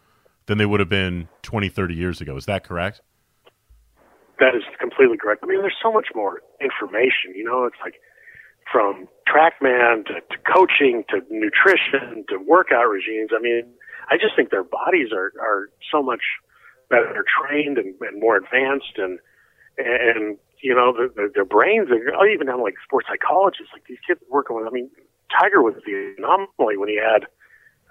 [0.49, 2.35] than they would have been 20, 30 years ago.
[2.35, 3.01] Is that correct?
[4.39, 5.43] That is completely correct.
[5.43, 7.35] I mean, there's so much more information.
[7.35, 8.01] You know, it's like
[8.71, 13.29] from TrackMan to, to coaching to nutrition to workout regimes.
[13.35, 13.63] I mean,
[14.09, 16.21] I just think their bodies are are so much
[16.89, 19.19] better trained and, and more advanced, and
[19.77, 21.89] and you know, the, the, their brains.
[21.91, 24.65] Are, even down like sports psychologists, like these kids working with.
[24.65, 24.89] I mean,
[25.29, 27.27] Tiger was the anomaly when he had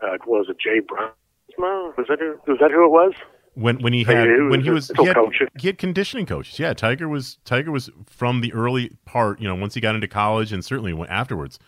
[0.02, 1.12] uh, what was it, Jay Brown?
[1.56, 3.14] Was that who, was that who it was?
[3.58, 5.16] when when he had was when he was he had,
[5.58, 6.58] he had conditioning coaches.
[6.58, 9.40] Yeah, Tiger was Tiger was from the early part.
[9.40, 11.58] You know, once he got into college and certainly went afterwards,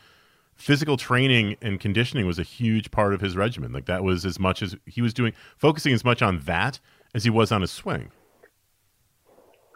[0.54, 3.72] physical training and conditioning was a huge part of his regimen.
[3.72, 6.78] Like that was as much as he was doing, focusing as much on that
[7.12, 8.12] as he was on his swing.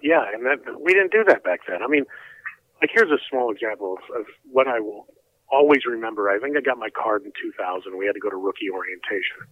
[0.02, 1.82] Yeah, and that we didn't do that back then.
[1.82, 2.04] I mean,
[2.80, 5.08] like here's a small example of, of what I will
[5.50, 6.30] always remember.
[6.30, 7.98] I think I got my card in 2000.
[7.98, 9.48] We had to go to rookie orientation,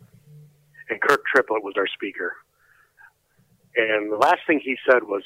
[0.93, 2.35] and Kirk Triplett was our speaker.
[3.75, 5.23] And the last thing he said was,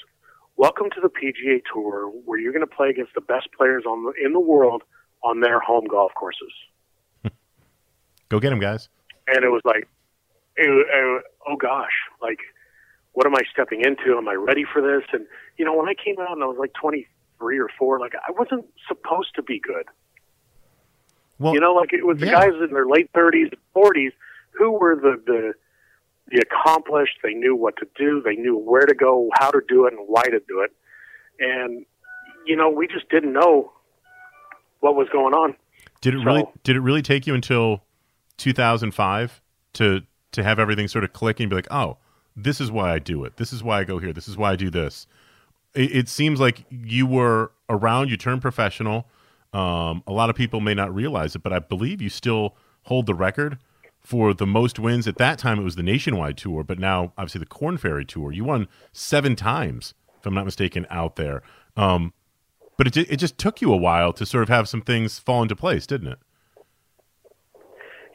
[0.56, 4.04] "Welcome to the PGA Tour, where you're going to play against the best players on
[4.04, 4.82] the, in the world
[5.24, 6.52] on their home golf courses."
[8.28, 8.88] Go get him, guys.
[9.26, 9.88] and it was like,
[10.56, 11.90] it, it, oh gosh,
[12.22, 12.38] like,
[13.12, 14.16] what am I stepping into?
[14.16, 15.02] Am I ready for this?
[15.12, 15.26] And
[15.58, 18.30] you know, when I came out and I was like 23 or four, like I
[18.30, 19.86] wasn't supposed to be good.
[21.40, 22.46] Well, you know, like it was the yeah.
[22.46, 24.12] guys in their late 30s and 40s
[24.58, 25.52] who were the the
[26.28, 27.18] the accomplished.
[27.22, 28.22] They knew what to do.
[28.24, 30.72] They knew where to go, how to do it, and why to do it.
[31.38, 31.84] And
[32.46, 33.72] you know, we just didn't know
[34.80, 35.56] what was going on.
[36.00, 37.82] Did it really did it really take you until
[38.38, 39.40] 2005
[39.74, 41.98] to to have everything sort of click and be like, "Oh,
[42.36, 43.36] this is why I do it.
[43.36, 44.12] This is why I go here.
[44.12, 45.06] This is why I do this."
[45.74, 49.08] It, it seems like you were around, you turned professional.
[49.52, 53.06] Um, a lot of people may not realize it, but I believe you still hold
[53.06, 53.58] the record
[54.06, 55.08] for the most wins.
[55.08, 58.30] At that time, it was the Nationwide Tour, but now obviously the Corn Ferry Tour.
[58.30, 61.42] You won seven times, if I'm not mistaken, out there.
[61.76, 62.12] Um,
[62.78, 65.42] But it it just took you a while to sort of have some things fall
[65.42, 66.18] into place, didn't it?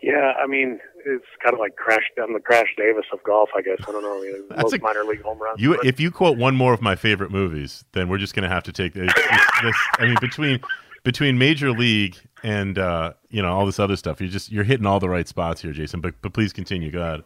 [0.01, 2.03] Yeah, I mean, it's kind of like Crash.
[2.21, 3.77] I'm the Crash Davis of golf, I guess.
[3.87, 4.21] I don't know.
[4.23, 5.59] You know, That's most a- minor league home runs.
[5.61, 8.43] You, but- if you quote one more of my favorite movies, then we're just going
[8.43, 9.13] to have to take it's
[9.61, 9.75] this.
[9.99, 10.59] I mean, between
[11.03, 14.85] between Major League and uh, you know all this other stuff, you're just you're hitting
[14.85, 16.01] all the right spots here, Jason.
[16.01, 16.91] But but please continue.
[16.91, 17.23] Go ahead.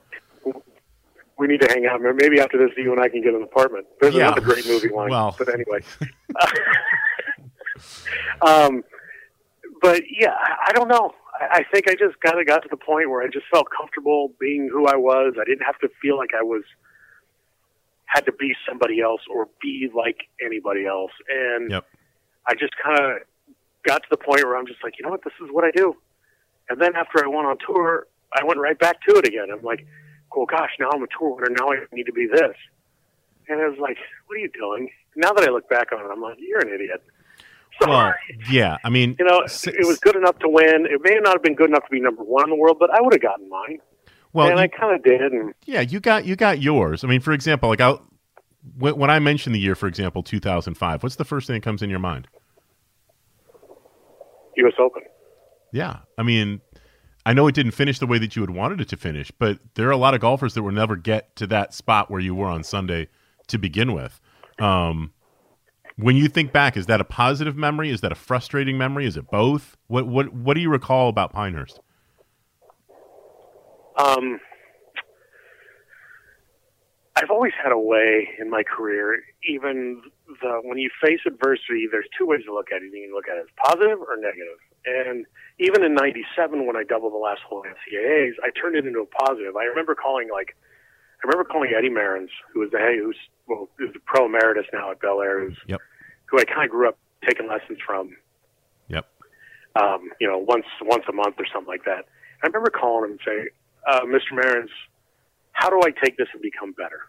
[1.37, 2.01] we need to hang out.
[2.01, 3.87] Maybe after this, you and I can get an apartment.
[4.01, 4.27] There's Yeah.
[4.27, 5.09] another great movie line.
[5.09, 5.35] Well.
[5.37, 5.79] but anyway.
[8.41, 8.83] um,
[9.81, 10.33] but yeah,
[10.67, 11.11] I, don't know.
[11.39, 13.67] I, I think I just kind of got to the point where I just felt
[13.75, 15.33] comfortable being who I was.
[15.39, 16.63] I didn't have to feel like I was
[18.05, 21.11] had to be somebody else or be like anybody else.
[21.29, 21.85] And Yep.
[22.47, 23.17] I just kind of
[23.85, 25.71] got to the point where I'm just like, you know what, this is what I
[25.71, 25.95] do.
[26.69, 29.47] And then after I went on tour, I went right back to it again.
[29.51, 29.85] I'm like,
[30.35, 31.55] well, gosh, now I'm a tour winner.
[31.57, 32.55] Now I need to be this.
[33.47, 34.89] And I was like, what are you doing?
[35.15, 37.01] Now that I look back on it, I'm like, you're an idiot.
[37.81, 38.13] So, Well,
[38.49, 38.77] yeah.
[38.83, 40.85] I mean, you know, it was good enough to win.
[40.87, 42.89] It may not have been good enough to be number one in the world, but
[42.89, 43.79] I would have gotten mine.
[44.33, 45.21] well, and you- I kind of did.
[45.31, 47.03] And Yeah, you got you got yours.
[47.03, 47.95] I mean, for example, like I,
[48.77, 51.81] when, when I mentioned the year, for example, 2005, what's the first thing that comes
[51.81, 52.27] in your mind?
[54.57, 54.73] U.S.
[54.79, 55.03] Open.
[55.71, 56.61] Yeah, I mean,
[57.25, 59.59] I know it didn't finish the way that you had wanted it to finish, but
[59.73, 62.35] there are a lot of golfers that will never get to that spot where you
[62.35, 63.07] were on Sunday
[63.47, 64.21] to begin with.
[64.59, 65.11] Um,
[65.97, 67.89] when you think back, is that a positive memory?
[67.89, 69.05] Is that a frustrating memory?
[69.05, 69.77] Is it both?
[69.87, 71.79] What what what do you recall about Pinehurst?
[73.97, 74.39] Um,
[77.15, 80.01] I've always had a way in my career, even
[80.41, 82.91] the when you face adversity, there's two ways to look at it.
[82.93, 84.57] You can look at it as positive or negative.
[84.85, 85.25] And
[85.59, 88.99] even in '97, when I doubled the last hole in NCAAs, I turned it into
[89.01, 89.55] a positive.
[89.55, 90.55] I remember calling like,
[91.23, 94.65] I remember calling Eddie Merrins, who was the hey, who's well, who's the pro emeritus
[94.73, 95.81] now at Bel Air, who's Yep.
[96.25, 98.15] who I kind of grew up taking lessons from
[98.89, 99.05] Yep.
[99.75, 102.05] um, you know, once once a month or something like that.
[102.43, 103.47] I remember calling him and saying,
[103.87, 104.33] uh, "Mr.
[104.33, 104.69] Merrins,
[105.53, 107.01] how do I take this and become better?"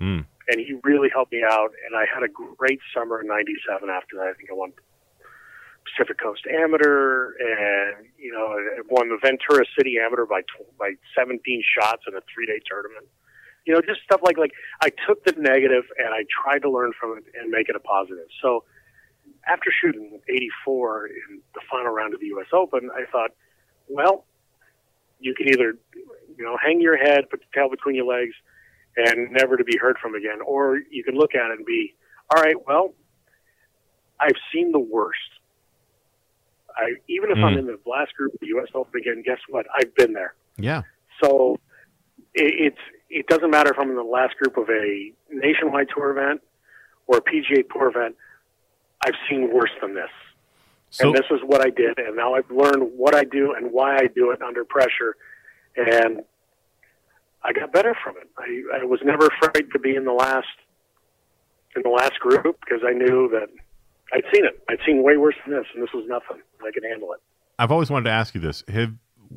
[0.00, 0.24] Mm.
[0.50, 3.88] And he really helped me out, and I had a great summer in '97.
[3.88, 4.72] After that, I think I won
[5.86, 10.92] Pacific Coast Amateur, and you know, I won the Ventura City Amateur by tw- by
[11.16, 13.06] 17 shots in a three-day tournament.
[13.66, 16.92] You know, just stuff like like I took the negative and I tried to learn
[16.98, 18.26] from it and make it a positive.
[18.42, 18.64] So
[19.46, 22.48] after shooting 84 in the final round of the U.S.
[22.52, 23.30] Open, I thought,
[23.88, 24.24] well,
[25.18, 25.76] you can either,
[26.36, 28.34] you know, hang your head, put your tail between your legs,
[28.96, 31.94] and never to be heard from again, or you can look at it and be,
[32.34, 32.94] all right, well,
[34.18, 35.18] I've seen the worst.
[36.76, 37.58] I even if I'm Mm.
[37.60, 38.68] in the last group of the U.S.
[38.74, 39.66] Open again, guess what?
[39.74, 40.34] I've been there.
[40.56, 40.82] Yeah.
[41.22, 41.58] So
[42.34, 46.10] it, it's it doesn't matter if I'm in the last group of a nationwide tour
[46.16, 46.42] event
[47.06, 48.14] or a PGA Tour event.
[49.04, 50.10] I've seen worse than this,
[50.90, 53.72] So and this is what I did, and now I've learned what I do and
[53.72, 55.16] why I do it under pressure,
[55.76, 56.20] and
[57.42, 58.28] I got better from it.
[58.38, 60.46] I, I was never afraid to be in the last
[61.76, 63.48] in the last group because I knew that
[64.12, 64.62] I'd seen it.
[64.68, 66.42] I'd seen way worse than this, and this was nothing.
[66.60, 67.20] I could handle it.
[67.58, 68.94] I've always wanted to ask you this: Have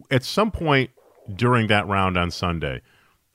[0.09, 0.91] at some point
[1.33, 2.81] during that round on Sunday,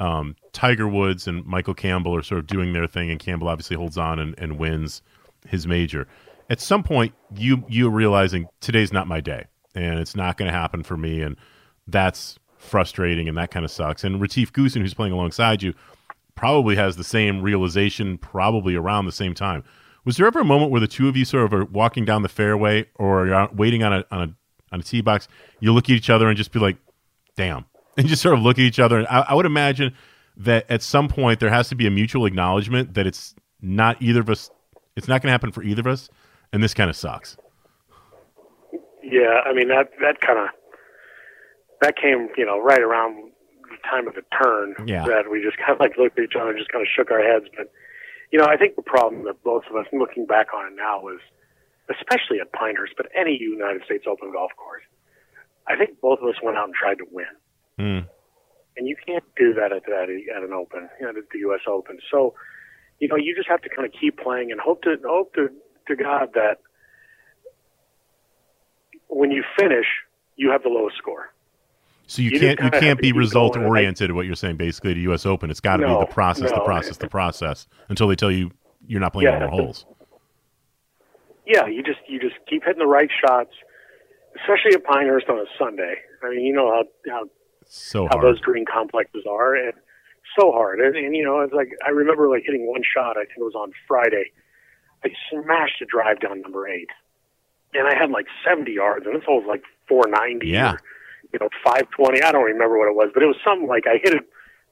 [0.01, 3.77] um, Tiger Woods and Michael Campbell are sort of doing their thing, and Campbell obviously
[3.77, 5.03] holds on and, and wins
[5.47, 6.07] his major.
[6.51, 10.57] At some point, you you realizing today's not my day, and it's not going to
[10.57, 11.37] happen for me, and
[11.87, 14.05] that's frustrating, and that kind of sucks.
[14.05, 15.75] And Retief Goosen, who's playing alongside you,
[16.35, 19.65] probably has the same realization, probably around the same time.
[20.05, 22.23] Was there ever a moment where the two of you sort of are walking down
[22.23, 24.35] the fairway or you're waiting on a on a
[24.73, 25.29] on a tee box?
[25.61, 26.77] You look at each other and just be like,
[27.37, 27.65] "Damn,"
[27.97, 28.99] and just sort of look at each other.
[28.99, 29.95] And I, I would imagine
[30.37, 34.21] that at some point there has to be a mutual acknowledgement that it's not either
[34.21, 34.51] of us.
[34.97, 36.09] It's not going to happen for either of us,
[36.53, 37.37] and this kind of sucks.
[39.03, 40.49] Yeah, I mean that that kind of
[41.81, 43.33] that came you know right around
[43.71, 45.05] the time of the turn Yeah.
[45.07, 47.11] that we just kind of like looked at each other and just kind of shook
[47.11, 47.47] our heads.
[47.57, 47.71] But
[48.33, 51.01] you know, I think the problem that both of us, looking back on it now,
[51.01, 51.21] was
[51.89, 54.83] especially at Pinehurst, but any United States Open golf course.
[55.67, 57.33] I think both of us went out and tried to win,
[57.79, 58.07] Mm.
[58.77, 61.61] and you can't do that at that at an Open, you know, at the U.S.
[61.67, 61.99] Open.
[62.11, 62.35] So,
[63.01, 65.49] you know, you just have to kind of keep playing and hope to hope to
[65.89, 66.59] to God that
[69.09, 69.87] when you finish,
[70.37, 71.33] you have the lowest score.
[72.09, 74.13] So you, You can't you can't be result going, like- oriented.
[74.13, 75.27] What you're saying basically to U.S.
[75.27, 78.31] Open, it's got to No, be the process, the process, the process until they tell
[78.31, 78.51] you
[78.87, 79.41] you're not playing Yeah.
[79.41, 79.85] more holes.
[81.47, 83.53] Yeah, you just you just keep hitting the right shots,
[84.37, 85.97] especially at Pinehurst on a Sunday.
[86.25, 87.25] I mean, you know how how,
[87.67, 88.25] So how hard.
[88.25, 89.73] those green complexes are, and
[90.39, 90.81] so hard.
[90.81, 93.17] And, and you know, it's like I remember like hitting one shot.
[93.17, 94.33] I think it was on Friday.
[95.05, 96.89] I smashed a drive down number eight,
[97.73, 100.49] and I had like 70 yards, and this hole was like 490.
[100.49, 100.73] Yeah.
[100.73, 100.81] Or,
[101.33, 102.23] you know, 520.
[102.23, 104.25] I don't remember what it was, but it was something like I hit it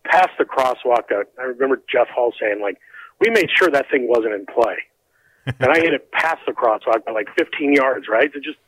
[0.05, 1.09] past the crosswalk.
[1.09, 2.79] That I remember Jeff Hall saying like,
[3.21, 4.77] "We made sure that thing wasn't in play,"
[5.47, 8.09] and I hit it past the crosswalk by like 15 yards.
[8.09, 8.59] Right, it just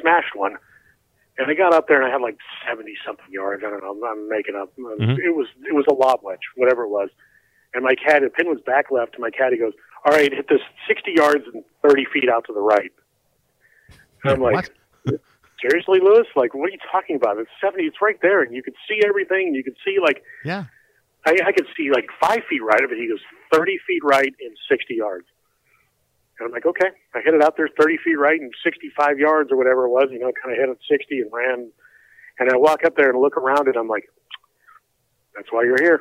[0.00, 0.56] smashed one.
[1.40, 2.36] And I got up there and I had like
[2.68, 3.62] 70 something yards.
[3.64, 3.92] I don't know.
[3.92, 4.72] I'm, I'm making up.
[4.76, 5.18] Mhm.
[5.18, 7.10] It was it was a lob wedge, whatever it was.
[7.74, 9.74] And my caddy, the pin was back left, and my caddy goes,
[10.04, 12.90] "All right, hit this 60 yards and 30 feet out to the right."
[14.24, 14.70] And I'm like?
[15.60, 16.26] Seriously, Lewis?
[16.36, 17.38] Like, what are you talking about?
[17.38, 17.84] It's 70.
[17.84, 19.48] It's right there, and you could see everything.
[19.48, 20.64] and You could see like Yeah.
[21.26, 22.98] I, I could see like five feet right of it.
[22.98, 23.20] He goes
[23.52, 25.26] 30 feet right and 60 yards.
[26.38, 26.88] And I'm like, okay.
[27.14, 30.08] I hit it out there 30 feet right and 65 yards or whatever it was.
[30.12, 31.70] You know, kind of hit it 60 and ran.
[32.38, 33.76] And I walk up there and look around it.
[33.76, 34.04] I'm like,
[35.34, 36.00] that's why you're here.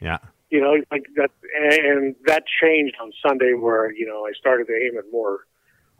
[0.00, 0.18] Yeah.
[0.50, 4.74] You know, like that, and that changed on Sunday where you know I started to
[4.74, 5.46] aim at more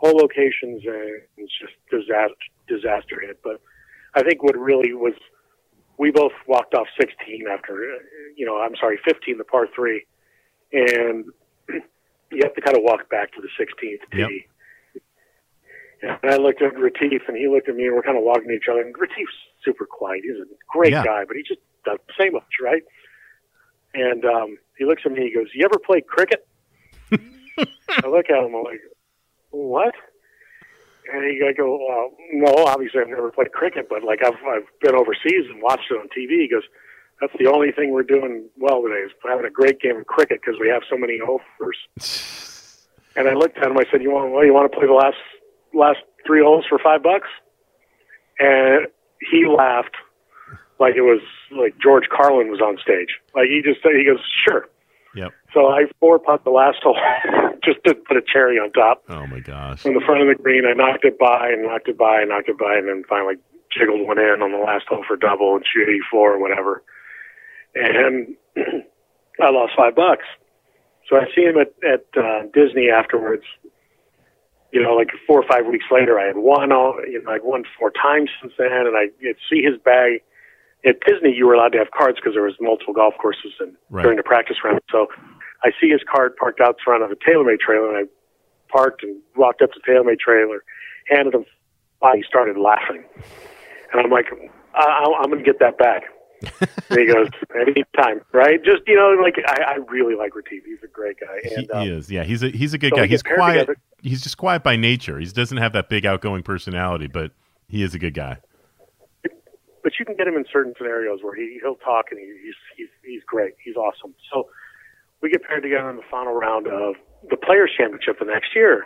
[0.00, 2.34] hole locations and it's just disaster
[2.66, 3.38] disaster hit.
[3.44, 3.60] But
[4.14, 5.12] I think what really was,
[5.98, 7.98] we both walked off 16 after, uh,
[8.36, 10.06] you know, I'm sorry, 15 the par three,
[10.72, 11.26] and
[12.32, 14.28] you have to kind of walk back to the 16th Yep.
[14.28, 14.46] tee.
[16.02, 18.48] And I looked at Retief, and he looked at me, and we're kind of walking
[18.48, 18.80] to each other.
[18.80, 21.04] And Retief's super quiet; he's a great Yeah.
[21.04, 22.82] guy, but he just doesn't say much, right?
[23.92, 25.24] And um, he looks at me.
[25.28, 26.46] He goes, "You ever play cricket?"
[27.12, 28.54] I look at him.
[28.54, 28.80] I'm like,
[29.50, 29.94] "What?"
[31.12, 34.68] And he I go, well, "No, obviously I've never played cricket, but like I've I've
[34.80, 36.64] been overseas and watched it on TV." He goes,
[37.20, 40.40] "That's the only thing we're doing well today is having a great game of cricket
[40.40, 41.78] because we have so many overs."
[43.16, 43.76] And I looked at him.
[43.76, 45.18] I said, "You want well, you want to play the last
[45.74, 47.26] last three holes for five bucks?"
[48.38, 48.86] And
[49.32, 49.96] he laughed
[50.80, 51.20] like it was
[51.52, 53.18] like George Carlin was on stage.
[53.34, 54.68] Like he just said, he goes, "Sure."
[55.14, 55.32] Yep.
[55.52, 56.96] So I four putt the last hole
[57.64, 59.82] just to put a cherry on top Oh my gosh.
[59.82, 60.64] from the front of the green.
[60.64, 63.34] I knocked it by and knocked it by and knocked it by, and then finally
[63.76, 66.82] jiggled one in on the last hole for double and shoot 84 or whatever.
[67.74, 68.36] And
[69.40, 70.24] I lost five bucks.
[71.08, 73.44] So I see him at at uh, Disney afterwards.
[74.72, 76.94] You know, like four or five weeks later, I had won all.
[77.04, 79.06] You know, I'd won four times since then, and I
[79.50, 80.22] see his bag.
[80.86, 83.74] At Disney, you were allowed to have cards because there was multiple golf courses and
[83.90, 84.02] Right.
[84.02, 84.80] during the practice round.
[84.90, 85.08] So
[85.62, 88.10] I see his card parked out front of a TaylorMade trailer, and I
[88.72, 90.62] parked and walked up to the TaylorMade trailer,
[91.08, 91.44] handed him.
[92.00, 92.14] five.
[92.16, 93.04] He started laughing,
[93.92, 94.26] and I'm like,
[94.74, 96.04] I, "I'm going to get that back."
[96.88, 100.64] and he goes, "Anytime, right?" Just you know, like I, I really like Retief.
[100.64, 102.10] He's a great guy, He, and um, he is.
[102.10, 103.06] Yeah, he's a he's a good so guy.
[103.06, 103.58] He's quiet.
[103.66, 103.76] together.
[104.02, 105.18] He's just quiet by nature.
[105.18, 107.32] He doesn't have that big outgoing personality, but
[107.68, 108.38] he is a good guy.
[109.82, 112.54] But you can get him in certain scenarios where he he'll talk and he, he's
[112.76, 113.54] he's he's great.
[113.64, 114.14] He's awesome.
[114.32, 114.48] So
[115.22, 116.94] we get paired together in the final round of
[117.28, 118.84] the Players Championship the next year,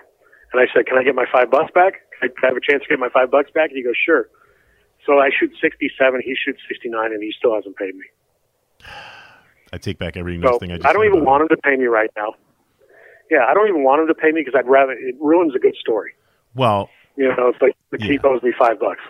[0.53, 1.95] and I said, "Can I get my five bucks back?
[2.21, 4.29] Can I have a chance to get my five bucks back?" And he goes, "Sure."
[5.07, 6.23] So I shoot sixty-seven.
[6.25, 8.07] He shoots sixty-nine, and he still hasn't paid me.
[9.73, 11.77] I take back every So thing I just I don't even want him to pay
[11.77, 12.35] me right now.
[13.31, 15.59] Yeah, I don't even want him to pay me because I'd rather it ruins a
[15.59, 16.13] good story.
[16.55, 18.07] Well, You know, it's like the Yeah.
[18.07, 19.01] keep owes me five bucks.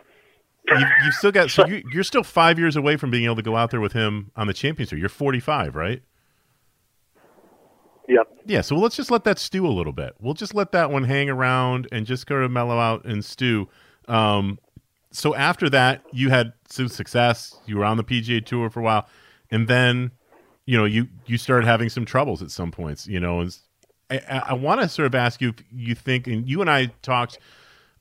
[0.69, 1.51] You've, you've still got.
[1.51, 3.93] So you, you're still five years away from being able to go out there with
[3.93, 4.99] him on the championship.
[4.99, 6.03] You're 45, right?
[8.09, 8.29] Yep.
[8.47, 10.15] Yeah, so let's just let that stew a little bit.
[10.21, 13.69] We'll just let that one hang around and just kind of mellow out and stew.
[14.09, 14.59] Um,
[15.11, 17.57] so after that, you had some success.
[17.67, 19.09] You were on the PGA Tour for a while,
[19.51, 20.11] and then
[20.67, 23.07] you know you you started having some troubles at some points.
[23.07, 23.57] You know, and
[24.11, 26.87] I, I want to sort of ask you if you think, and you and I
[27.03, 27.39] talked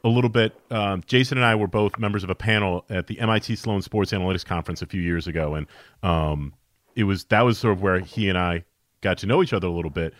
[0.03, 0.53] a little bit.
[0.69, 4.11] Um, Jason and I were both members of a panel at the MIT Sloan Sports
[4.11, 5.67] Analytics Conference a few years ago, and
[6.01, 6.53] um,
[6.95, 8.65] it was that was sort of where he and I
[9.01, 10.13] got to know each other a little bit.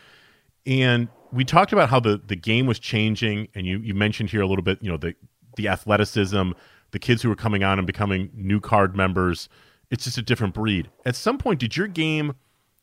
[0.65, 4.41] And we talked about how the, the game was changing, and you, you mentioned here
[4.41, 5.15] a little bit, you know, the
[5.55, 6.51] the athleticism,
[6.91, 9.49] the kids who were coming on and becoming new card members.
[9.91, 10.89] It's just a different breed.
[11.05, 12.33] At some point, did your game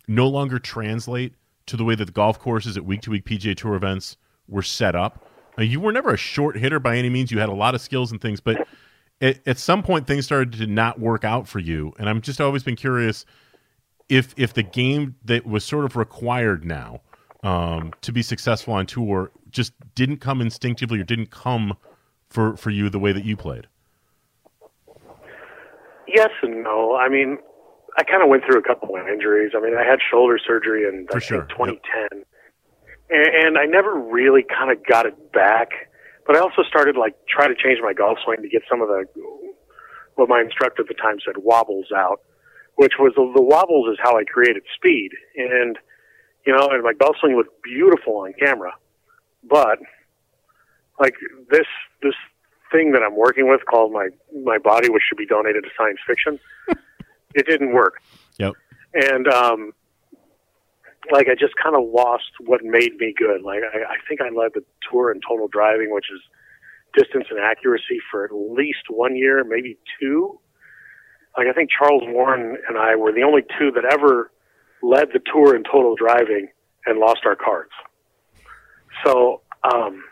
[0.06, 1.34] no longer translate
[1.66, 4.62] to the way that the golf courses at week to week PGA Tour events were
[4.62, 5.26] set up?
[5.60, 7.30] Now, you were never a short hitter by any means.
[7.30, 8.66] You had a lot of skills and things, but
[9.20, 11.92] at, at some point, things started to not work out for you.
[11.98, 13.26] And I'm just always been curious
[14.08, 17.02] if if the game that was sort of required now
[17.42, 21.76] um, to be successful on tour just didn't come instinctively or didn't come
[22.30, 23.66] for for you the way that you played.
[26.08, 26.96] Yes and no.
[26.96, 27.36] I mean,
[27.98, 29.52] I kind of went through a couple of injuries.
[29.54, 32.24] I mean, I had shoulder surgery in I For think sure, 2010,
[33.10, 35.70] and, and I never really kind of got it back.
[36.26, 38.88] But I also started like try to change my golf swing to get some of
[38.88, 39.04] the
[40.14, 42.20] what my instructor at the time said wobbles out,
[42.76, 45.10] which was the, the wobbles is how I created speed.
[45.36, 45.78] And
[46.46, 48.72] you know, and my golf swing looked beautiful on camera.
[49.44, 49.78] but
[51.00, 51.14] like
[51.50, 51.66] this
[52.02, 52.14] this
[52.70, 54.08] thing that I'm working with called my
[54.44, 56.38] my body, which should be donated to science fiction,
[57.34, 57.94] it didn't work.
[58.38, 58.52] Yep.
[58.94, 59.72] And um,
[61.12, 63.42] like I just kind of lost what made me good.
[63.42, 66.20] Like I, I think I led the tour in total driving, which is
[66.96, 70.38] distance and accuracy for at least one year, maybe two.
[71.36, 74.30] Like I think Charles Warren and I were the only two that ever
[74.82, 76.48] led the tour in total driving
[76.86, 77.72] and lost our cards.
[79.04, 80.04] So um,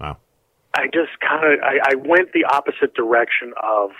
[0.00, 0.16] Wow.
[0.74, 3.90] I just kind of I, I went the opposite direction of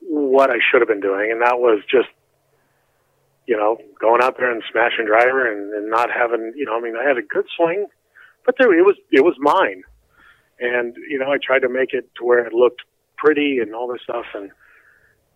[0.00, 2.08] what I should have been doing, and that was just
[3.46, 6.80] you know going out there and smashing driver and, and not having you know I
[6.80, 7.86] mean I had a good swing,
[8.46, 9.82] but there it was it was mine,
[10.60, 12.82] and you know I tried to make it to where it looked
[13.16, 14.50] pretty and all this stuff, and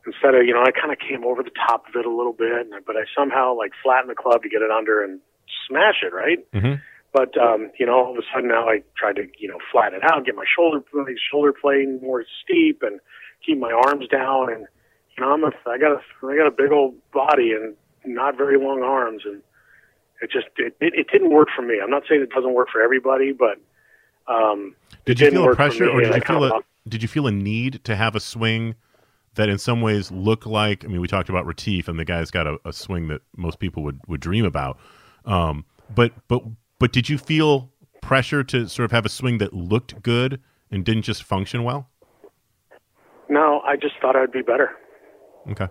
[0.06, 2.32] instead of you know I kind of came over the top of it a little
[2.32, 5.20] bit, and, but I somehow like flattened the club to get it under and
[5.66, 6.38] smash it right.
[6.52, 6.80] hmm
[7.12, 10.00] But um, you know, all of a sudden now I tried to you know flatten
[10.00, 13.00] it out, get my shoulder my shoulder plane more steep, and
[13.44, 14.52] keep my arms down.
[14.52, 14.66] And
[15.16, 17.74] you know, I'm a I got a I got a big old body and
[18.04, 19.42] not very long arms, and
[20.20, 21.80] it just it it, it didn't work for me.
[21.82, 23.58] I'm not saying it doesn't work for everybody, but
[24.32, 24.74] um,
[25.04, 27.84] Did you feel a pressure, or did you feel a did you feel a need
[27.84, 28.74] to have a swing
[29.34, 30.84] that, in some ways, looked like?
[30.84, 33.58] I mean, we talked about Retief, and the guy's got a, a swing that most
[33.58, 34.78] people would would dream about.
[35.24, 36.42] Um, but but
[36.78, 37.70] but did you feel
[38.02, 40.40] pressure to sort of have a swing that looked good
[40.70, 41.88] and didn't just function well?
[43.28, 44.70] No, I just thought I'd be better.
[45.50, 45.68] Okay.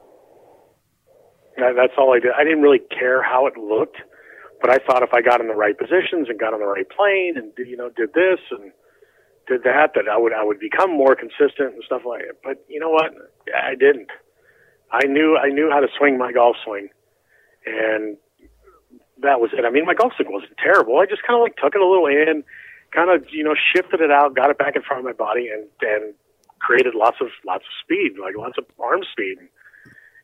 [1.57, 2.31] That, that's all I did.
[2.37, 3.97] I didn't really care how it looked,
[4.61, 6.87] but I thought if I got in the right positions and got on the right
[6.89, 8.71] plane and you know did this and
[9.47, 12.37] did that, that I would I would become more consistent and stuff like that.
[12.43, 13.11] But you know what?
[13.55, 14.09] I didn't.
[14.91, 16.89] I knew I knew how to swing my golf swing,
[17.65, 18.17] and
[19.21, 19.65] that was it.
[19.65, 20.99] I mean, my golf swing wasn't terrible.
[20.99, 22.43] I just kind of like took it a little in,
[22.93, 25.49] kind of you know shifted it out, got it back in front of my body,
[25.49, 26.13] and and
[26.59, 29.37] created lots of lots of speed, like lots of arm speed.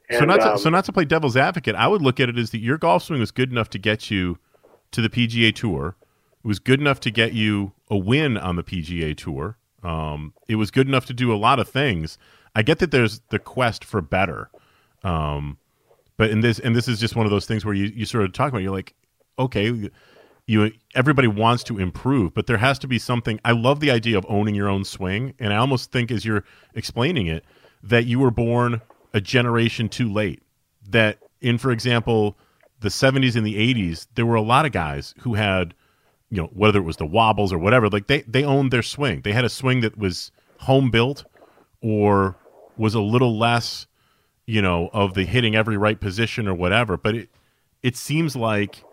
[0.10, 2.30] And, so not to, um, so not to play devil's advocate, I would look at
[2.30, 4.38] it as that your golf swing was good enough to get you
[4.92, 5.96] to the PGA Tour.
[6.44, 9.58] It was good enough to get you a win on the PGA Tour.
[9.82, 12.18] Um, it was good enough to do a lot of things.
[12.56, 14.50] I get that there's the quest for better,
[15.04, 15.58] um,
[16.18, 18.24] but in this and this is just one of those things where you, you sort
[18.24, 18.62] of talk about.
[18.62, 18.94] You're like,
[19.40, 19.90] okay,
[20.46, 23.40] you everybody wants to improve, but there has to be something.
[23.44, 26.44] I love the idea of owning your own swing, and I almost think as you're
[26.76, 27.44] explaining it
[27.82, 28.82] that you were born
[29.14, 30.42] a generation too late.
[30.90, 32.38] That in, for example,
[32.80, 35.74] the 70s and the 80s, there were a lot of guys who had,
[36.30, 39.22] you know, whether it was the wobbles or whatever, like they they owned their swing.
[39.22, 41.26] They had a swing that was home built
[41.82, 42.36] or
[42.78, 43.88] was a little less,
[44.46, 46.98] you know, of the hitting every right position or whatever.
[46.98, 47.30] But it
[47.82, 48.84] it seems like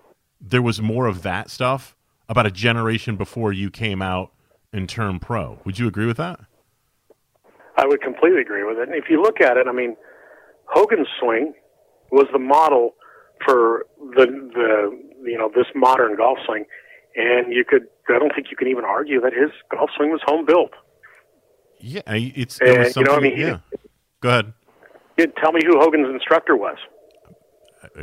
[0.41, 1.97] there was more of that stuff
[2.29, 4.33] about a generation before you came out
[4.73, 5.59] and turned pro.
[5.65, 6.41] Would you agree with that?
[7.77, 8.89] I would completely agree with it.
[8.89, 9.97] And if you look at it, I mean,
[10.71, 11.53] Hogan's swing
[12.11, 12.95] was the model
[13.45, 13.85] for
[14.17, 14.99] the the
[15.31, 16.65] you know this modern golf swing,
[17.17, 20.21] and you could I don't think you can even argue that his golf swing was
[20.25, 20.73] home built.
[21.79, 23.59] Yeah, it's And, you know, I mean, yeah.
[24.21, 24.53] Go ahead.
[25.43, 26.77] Tell me who Hogan's instructor was.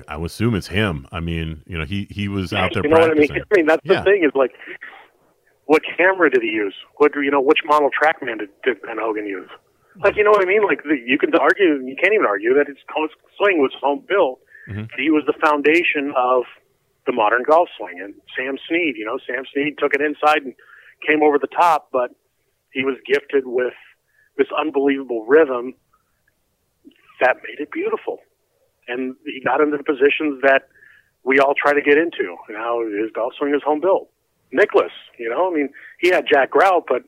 [0.08, 1.08] I- I assume it's him.
[1.12, 3.30] I mean, you know, he he was out there you know what I mean?
[3.32, 4.00] I mean that's Yeah.
[4.00, 4.52] the thing is like,
[5.66, 6.74] what camera did he use?
[6.98, 7.42] What you know?
[7.42, 9.50] Which model TrackMan did, did Ben Hogan use?
[10.04, 10.64] Like you know what I mean?
[10.66, 14.04] Like the, you can argue, you can't even argue that his golf swing was home
[14.08, 14.40] built.
[14.70, 14.90] Mhm.
[14.98, 16.44] He was the foundation of
[17.06, 18.00] the modern golf swing.
[18.02, 20.54] And Sam Snead, you know, Sam Snead took it inside and
[21.08, 22.12] came over the top, but
[22.72, 23.74] he was gifted with
[24.38, 25.74] this unbelievable rhythm
[27.22, 28.20] that made it beautiful.
[28.88, 30.68] And he got into the positions that
[31.24, 32.36] we all try to get into.
[32.48, 34.10] And now his golf swing is home built.
[34.52, 35.70] Nicklaus, you know, I mean,
[36.00, 37.04] he had Jack Grout, but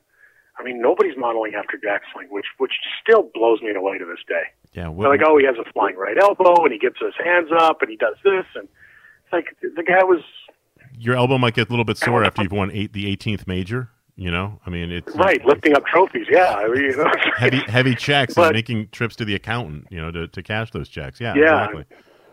[0.60, 4.18] I mean, nobody's modeling after Jack's swing, which which still blows me away to this
[4.28, 4.42] day.
[4.74, 7.48] Yeah, They're like, oh, he has a flying right elbow, and he gets his hands
[7.56, 8.68] up, and he does this, and
[9.24, 10.20] it's like the guy was
[10.98, 13.88] your elbow might get a little bit sore after you've won eight, the 18th major.
[14.16, 16.26] You know, I mean, it's right lifting up trophies.
[16.30, 19.86] Yeah, I mean, you know, heavy heavy checks But- and making trips to the accountant.
[19.90, 21.20] You know, to, to cash those checks.
[21.20, 21.64] Yeah, Yeah.
[21.64, 21.84] exactly.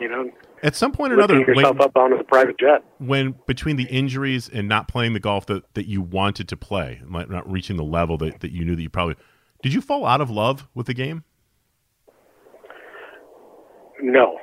[0.01, 0.29] you know,
[0.63, 2.83] At some point or another, yourself when, up onto the private jet.
[2.97, 7.01] when between the injuries and not playing the golf that, that you wanted to play,
[7.07, 9.15] not reaching the level that, that you knew that you probably
[9.61, 11.23] did, you fall out of love with the game?
[14.01, 14.37] No,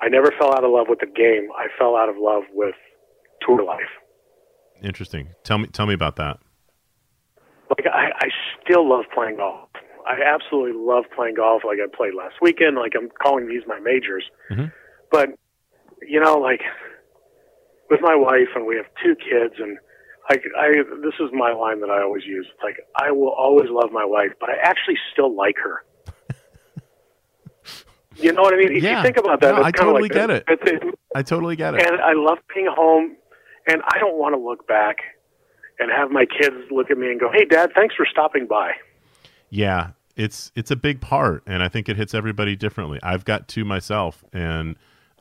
[0.00, 1.48] I never fell out of love with the game.
[1.56, 2.74] I fell out of love with
[3.40, 3.80] tour life.
[4.82, 5.28] Interesting.
[5.42, 6.38] Tell me tell me about that.
[7.70, 8.28] like I, I
[8.62, 9.68] still love playing golf.
[10.06, 11.62] I absolutely love playing golf.
[11.66, 12.76] Like I played last weekend.
[12.76, 14.24] Like I'm calling these my majors.
[14.50, 14.70] Mhm.
[15.10, 15.30] But
[16.02, 16.60] you know, like
[17.90, 19.78] with my wife, and we have two kids, and
[20.28, 20.68] I, I
[21.02, 22.46] this is my line that I always use.
[22.52, 25.84] It's like I will always love my wife, but I actually still like her.
[28.16, 28.76] you know what I mean?
[28.76, 28.98] If Yeah.
[28.98, 30.44] you think about that, No, I totally like get it.
[30.48, 30.84] It's, it's,
[31.14, 31.86] I totally get it.
[31.86, 33.16] and I love being home,
[33.66, 34.96] and I don't want to look back
[35.78, 38.72] and have my kids look at me and go, "Hey, Dad, thanks for stopping by."
[39.50, 42.98] Yeah, it's it's a big part, and I think it hits everybody differently.
[43.02, 44.76] I've got two myself, and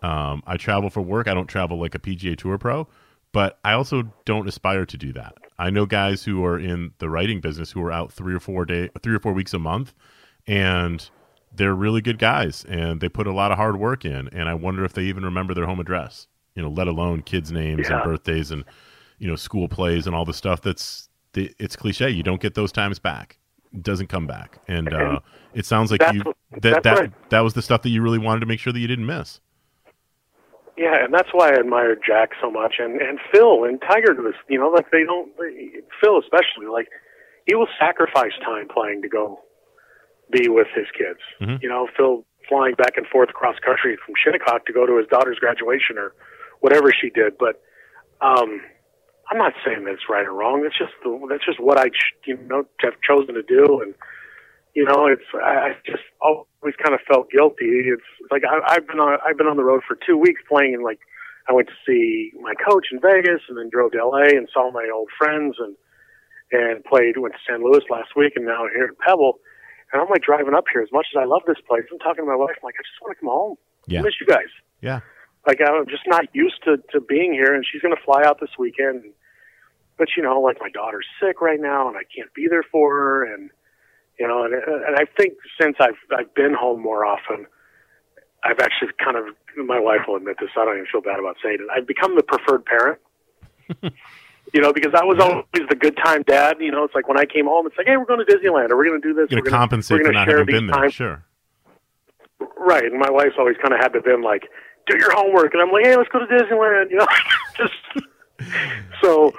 [0.06, 1.28] um, I travel for work.
[1.28, 2.88] I don't travel like a PGA Tour pro,
[3.32, 5.34] but I also don't aspire to do that.
[5.58, 8.66] I know guys who are in the writing business who are out three or four
[8.66, 9.95] day, three or four weeks a month,
[10.45, 11.10] and
[11.51, 14.28] they're really good guys, and they put a lot of hard work in.
[14.28, 17.51] And I wonder if they even remember their home address, you know, let alone kids'
[17.51, 18.64] names and birthdays and
[19.18, 20.62] you know school plays and all the stuff.
[20.62, 22.12] That's the, it's cliche.
[22.12, 23.39] You don't get those times back.
[23.74, 25.20] It doesn't come back, and uh,
[25.56, 26.22] it sounds like you
[26.62, 27.30] that that right.
[27.30, 29.39] that was the stuff that you really wanted to make sure that you didn't miss.
[30.78, 34.34] Yeah, and that's why I admired Jack so much, and and Phil and Tiger was.
[34.49, 35.32] You know, like they don't.
[35.38, 36.88] They, Phil especially, like
[37.45, 39.39] he will sacrifice time playing to go
[40.32, 41.19] be with his kids.
[41.41, 41.61] Mhm.
[41.61, 45.07] You know, Phil flying back and forth across country from Shinnecock to go to his
[45.07, 46.13] daughter's graduation or
[46.59, 47.38] whatever she did.
[47.38, 47.61] But
[48.21, 48.61] um,
[49.32, 50.61] I'm not saying that's right or wrong.
[50.63, 53.93] That's just the, that's just what I ch- you know have chosen to do, and
[54.76, 57.88] you know, it's I, just always kind of felt guilty.
[57.88, 60.76] It's like I, I've been on I've been on the road for two weeks playing,
[60.76, 60.99] and like
[61.47, 64.69] I went to see my coach in Vegas, and then drove to LA and saw
[64.71, 65.76] my old friends, and
[66.51, 69.39] and played went to San Luis last week, and now here at Pebble.
[69.93, 70.82] And I'm like driving up here.
[70.82, 72.59] As much as I love this place, I'm talking to my wife.
[72.59, 73.55] I'm like, I just want to come home.
[73.88, 73.99] Yeah.
[73.99, 74.51] I miss you guys.
[74.82, 74.99] Yeah,
[75.47, 78.41] Like I'm just not used to to being here, and she's going to fly out
[78.41, 79.05] this weekend.
[79.97, 82.91] But you know, like my daughter's sick right now, and I can't be there for
[82.91, 83.49] her, and
[84.20, 87.47] you know, and and I think since I've I've been home more often,
[88.43, 89.26] I've actually kind of
[89.57, 90.49] my wife will admit this.
[90.55, 91.68] I don't even feel bad about saying it.
[91.76, 92.99] I've become the preferred parent.
[94.53, 96.57] you know, because I was always the good time dad.
[96.59, 98.70] You know, it's like when I came home, it's like, hey, we're going to Disneyland,
[98.70, 99.32] or we're going to do this.
[99.32, 100.76] you're gonna compensate we're for gonna not share having been there.
[100.76, 100.93] times.
[100.93, 101.26] Sure.
[102.57, 104.43] Right, and my wife's always kind of had to been like,
[104.88, 107.07] do your homework, and I'm like, hey, let's go to Disneyland, you know,
[107.57, 107.74] just
[109.01, 109.34] so.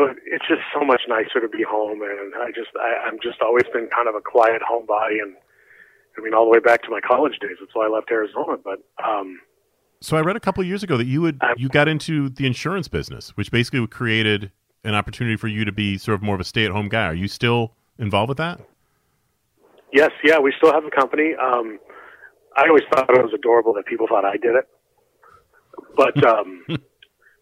[0.00, 3.42] But it's just so much nicer to be home, and I just, I, I'm just
[3.42, 5.36] always been kind of a quiet homebody, and
[6.16, 7.56] I mean, all the way back to my college days.
[7.60, 8.56] That's why I left Arizona.
[8.64, 9.40] But um,
[10.00, 12.30] So I read a couple of years ago that you would I'm- you got into
[12.30, 14.50] the insurance business, which basically created
[14.84, 17.04] an opportunity for you to be sort of more of a stay at home guy.
[17.06, 18.58] Are you still involved with that?
[19.92, 21.34] yes, yeah, we still have a company.
[21.34, 21.78] Um,
[22.56, 24.66] I always thought it was adorable that people thought I did it,
[25.96, 26.64] but um,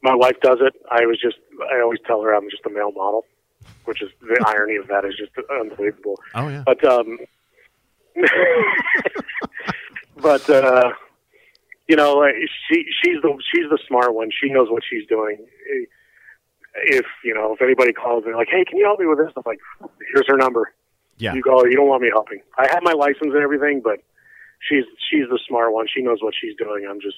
[0.03, 0.75] my wife does it.
[0.91, 1.37] I was just,
[1.73, 3.25] I always tell her I'm just a male model,
[3.85, 6.19] which is the irony of that is just unbelievable.
[6.35, 6.63] Oh yeah.
[6.65, 7.19] But um,
[10.17, 10.93] but uh,
[11.89, 12.27] you know,
[12.69, 14.31] she she's the she's the smart one.
[14.31, 15.47] She knows what she's doing.
[16.87, 19.33] If you know, if anybody calls and like, hey, can you help me with this?
[19.37, 19.61] I'm like,
[20.13, 20.73] here's her number.
[21.19, 21.35] Yeah.
[21.35, 21.65] You go.
[21.65, 22.41] You don't want me helping.
[22.57, 24.01] I have my license and everything, but
[24.61, 25.87] she's she's the smart one.
[25.93, 26.87] She knows what she's doing.
[26.89, 27.17] I'm just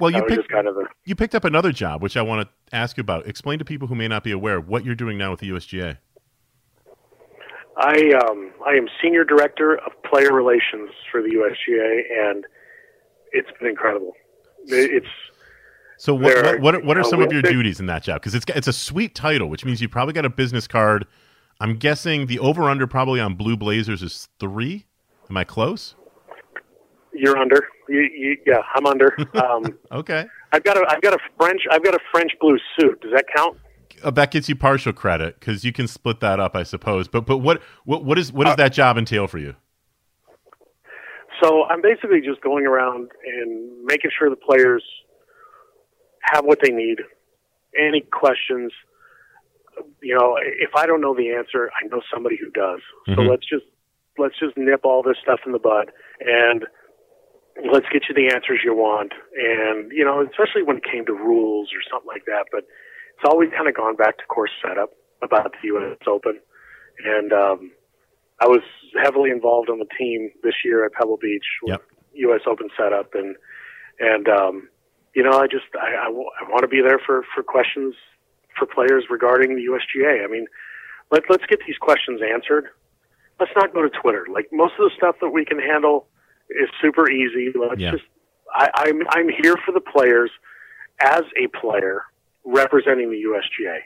[0.00, 2.76] Well, you picked kind of the you picked up another job, which I want to
[2.76, 3.26] ask you about.
[3.26, 5.98] Explain to people who may not be aware what you're doing now with the USGA.
[7.76, 12.44] I um, I am senior director of player relations for the USGA, and
[13.32, 14.12] it's been incredible.
[14.66, 15.06] It's
[15.96, 18.20] So what what are- what, are- what are some of your duties in that job?
[18.20, 21.06] Because it's it's a sweet title, which means you probably got a business card.
[21.60, 24.86] I'm guessing the over under probably on Blue Blazers is three.
[25.30, 25.94] Am I close?
[27.18, 27.66] You're under.
[27.88, 29.16] You, you, yeah, I'm under.
[29.34, 30.26] Um, Okay.
[30.52, 33.00] I've got a I've got a French I've got a French blue suit.
[33.02, 33.58] Does that count?
[34.02, 37.06] Uh, that gets you partial credit because you can split that up, I suppose.
[37.08, 39.54] But but what what what is what does that job entail for you?
[41.42, 44.82] So I'm basically just going around and making sure the players
[46.22, 46.98] have what they need.
[47.78, 48.72] Any questions,
[50.02, 52.80] you know, if I don't know the answer, I know somebody who does.
[53.06, 53.28] So Mhm.
[53.30, 53.66] let's just
[54.16, 56.66] let's just nip all this stuff in the bud and
[57.72, 59.12] let's get you the answers you want.
[59.36, 62.46] And you know, especially when it came to rules or something like that.
[62.52, 62.64] But
[63.16, 64.90] it's always kind of gone back to course setup
[65.22, 65.98] about the U.S.
[66.06, 66.38] Open,
[67.04, 67.72] and um,
[68.40, 68.62] I was
[69.02, 71.82] heavily involved on the team this year at Pebble Beach with Yep.
[72.30, 72.40] U.S.
[72.46, 73.36] Open setup, and
[73.98, 74.68] and um,
[75.14, 77.94] you know, I just I, I, w- I want to be there for for questions
[78.56, 80.24] for players regarding the USGA.
[80.24, 80.46] I mean,
[81.10, 82.66] let let's get these questions answered.
[83.40, 84.26] Let's not go to Twitter.
[84.32, 86.06] Like most of the stuff that we can handle
[86.50, 87.52] is super easy.
[87.58, 87.92] Let's Yeah.
[87.92, 88.04] just
[88.54, 90.30] I, I'm I'm here for the players
[91.00, 92.02] as a player
[92.44, 93.78] representing the USGA.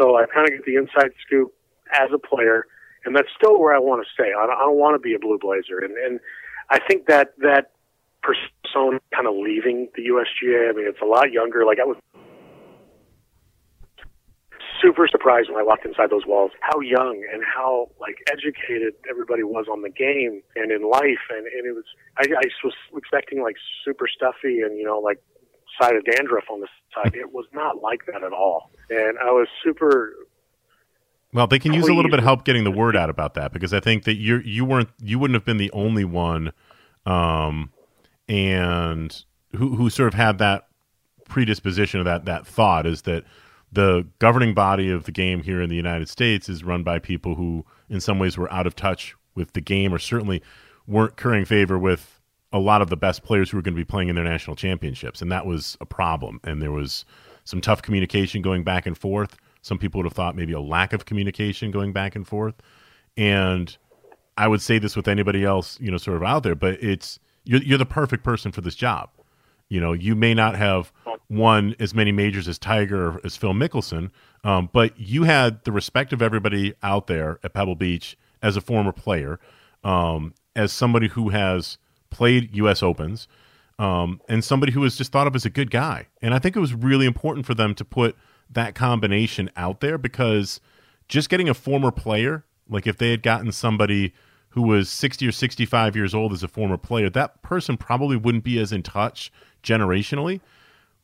[0.00, 1.52] So I kind of get the inside scoop
[1.92, 2.66] as a player,
[3.04, 4.30] and that's still where I want to stay.
[4.32, 6.20] I don't, I don't want to be a blue blazer, and and
[6.70, 7.72] I think that that
[8.74, 10.70] Sony kind of leaving the USGA.
[10.70, 11.64] I mean, it's a lot younger.
[11.64, 11.96] Like I was
[14.80, 19.42] super surprised when I walked inside those walls how young and how like educated everybody
[19.42, 21.24] was on the game and in life.
[21.30, 21.84] And, and it was
[22.16, 25.22] I, I was expecting like super stuffy and you know like
[25.80, 27.14] side of dandruff on the side.
[27.14, 28.70] It was not like that at all.
[28.90, 30.14] And I was super
[31.32, 33.52] well, they can use a little bit of help getting the word out about that
[33.52, 36.52] because I think that you you weren't you wouldn't have been the only one,
[37.04, 37.70] um,
[38.28, 39.24] and
[39.54, 40.68] who who sort of had that
[41.28, 43.24] predisposition of that that thought is that
[43.70, 47.34] the governing body of the game here in the United States is run by people
[47.34, 50.42] who, in some ways, were out of touch with the game, or certainly
[50.86, 52.20] weren't currying favor with
[52.52, 54.56] a lot of the best players who were going to be playing in their national
[54.56, 56.40] championships, and that was a problem.
[56.44, 57.04] And there was
[57.44, 59.36] some tough communication going back and forth.
[59.62, 62.54] Some people would have thought maybe a lack of communication going back and forth.
[63.16, 63.76] And
[64.36, 67.18] I would say this with anybody else, you know, sort of out there, but it's
[67.44, 69.10] you're, you're the perfect person for this job.
[69.68, 70.92] You know, you may not have
[71.28, 74.10] won as many majors as Tiger or as Phil Mickelson,
[74.44, 78.60] um, but you had the respect of everybody out there at Pebble Beach as a
[78.60, 79.38] former player,
[79.84, 81.76] um, as somebody who has
[82.10, 82.82] played U.S.
[82.82, 83.28] Opens,
[83.78, 86.06] um, and somebody who was just thought of as a good guy.
[86.22, 88.16] And I think it was really important for them to put
[88.50, 90.60] that combination out there because
[91.08, 94.14] just getting a former player, like if they had gotten somebody
[94.50, 98.44] who was 60 or 65 years old as a former player, that person probably wouldn't
[98.44, 99.30] be as in touch
[99.62, 100.40] generationally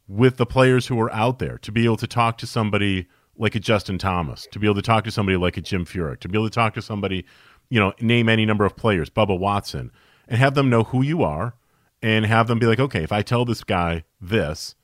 [0.09, 3.55] with the players who are out there to be able to talk to somebody like
[3.55, 6.29] a Justin Thomas, to be able to talk to somebody like a Jim Furyk, to
[6.29, 7.25] be able to talk to somebody,
[7.69, 9.91] you know, name any number of players, Bubba Watson,
[10.29, 11.55] and have them know who you are
[12.03, 14.75] and have them be like, okay, if I tell this guy this,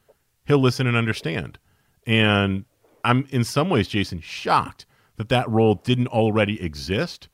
[0.46, 1.58] he'll listen and understand.
[2.06, 2.64] And
[3.04, 4.86] I'm in some ways, Jason, shocked
[5.16, 7.28] that that role didn't already exist,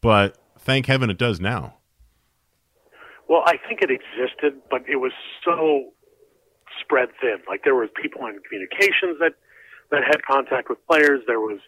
[0.00, 1.78] but thank heaven it does now.
[3.28, 5.12] Well, I think it existed, but it was
[5.44, 5.92] so
[6.80, 7.38] spread thin.
[7.48, 9.34] Like there was people in communications that
[9.90, 11.22] that had contact with players.
[11.26, 11.60] There was,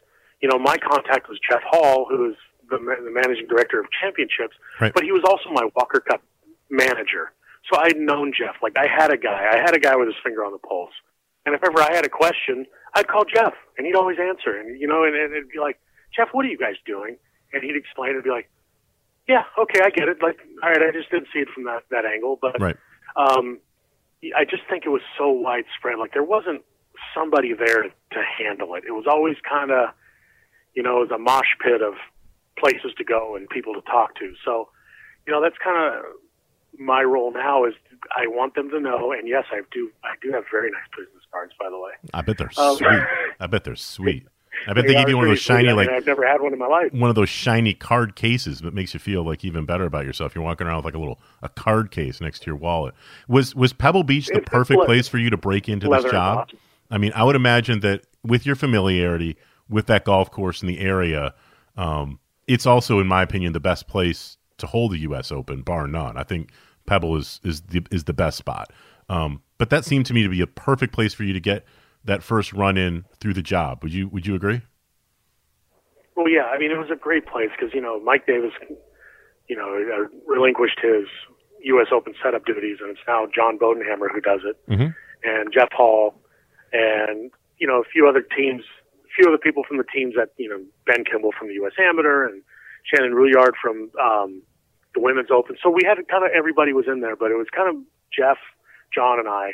[0.42, 2.36] you know, my contact was Jeff Hall, who is
[2.68, 4.92] the, the managing director of championships, right.
[4.92, 6.20] but he was also my Walker Cup
[6.68, 7.32] manager.
[7.70, 8.56] So I'd known Jeff.
[8.62, 9.46] Like I had a guy.
[9.52, 10.94] I had a guy with his finger on the pulse.
[11.46, 14.58] And if ever I had a question, I'd call Jeff, and he'd always answer.
[14.58, 15.78] And you know, and, and it'd be like,
[16.14, 17.16] Jeff, what are you guys doing?
[17.52, 18.10] And he'd explain.
[18.10, 18.50] It'd be like,
[19.28, 20.22] Yeah, okay, I get it.
[20.22, 22.76] Like, all right, I just didn't see it from that that angle, but right.
[23.16, 23.60] um,
[24.34, 25.98] I just think it was so widespread.
[25.98, 26.62] Like there wasn't
[27.14, 28.84] somebody there to handle it.
[28.86, 29.90] It was always kind of,
[30.74, 31.94] you know, it was a mosh pit of
[32.58, 34.32] places to go and people to talk to.
[34.44, 34.70] So,
[35.26, 36.04] you know, that's kind of
[36.78, 37.74] my role now is
[38.16, 39.12] I want them to know.
[39.12, 39.90] And yes, I do.
[40.04, 41.92] I do have very nice business cards, by the way.
[42.14, 43.02] I bet they're um, sweet.
[43.40, 44.26] I bet they're sweet.
[44.66, 46.52] I bet they, they give you one of those shiny, like I've never had one
[46.52, 46.92] in my life.
[46.92, 50.34] One of those shiny card cases that makes you feel like even better about yourself.
[50.34, 52.94] You're walking around with like a little a card case next to your wallet.
[53.28, 56.50] Was was Pebble Beach the it's perfect place for you to break into this job?
[56.90, 59.36] I mean, I would imagine that with your familiarity
[59.68, 61.34] with that golf course in the area,
[61.76, 65.30] um, it's also, in my opinion, the best place to hold the U.S.
[65.30, 66.16] Open, bar none.
[66.16, 66.50] I think
[66.86, 68.72] Pebble is is the is the best spot.
[69.08, 71.64] Um, but that seemed to me to be a perfect place for you to get
[72.04, 73.82] that first run in through the job.
[73.82, 74.62] Would you Would you agree?
[76.16, 76.46] Well, yeah.
[76.46, 78.52] I mean, it was a great place because you know Mike Davis,
[79.48, 81.06] you know, uh, relinquished his
[81.62, 81.88] U.S.
[81.92, 84.90] Open setup duties, and it's now John Bodenhamer who does it, mm-hmm.
[85.22, 86.14] and Jeff Hall,
[86.72, 88.62] and you know a few other teams,
[89.04, 91.72] a few other people from the teams that you know Ben Kimball from the U.S.
[91.78, 92.42] Amateur and
[92.84, 94.42] Shannon Rouillard from um,
[94.94, 95.56] the Women's Open.
[95.62, 97.82] So we had kind of everybody was in there, but it was kind of
[98.16, 98.38] Jeff,
[98.94, 99.52] John, and I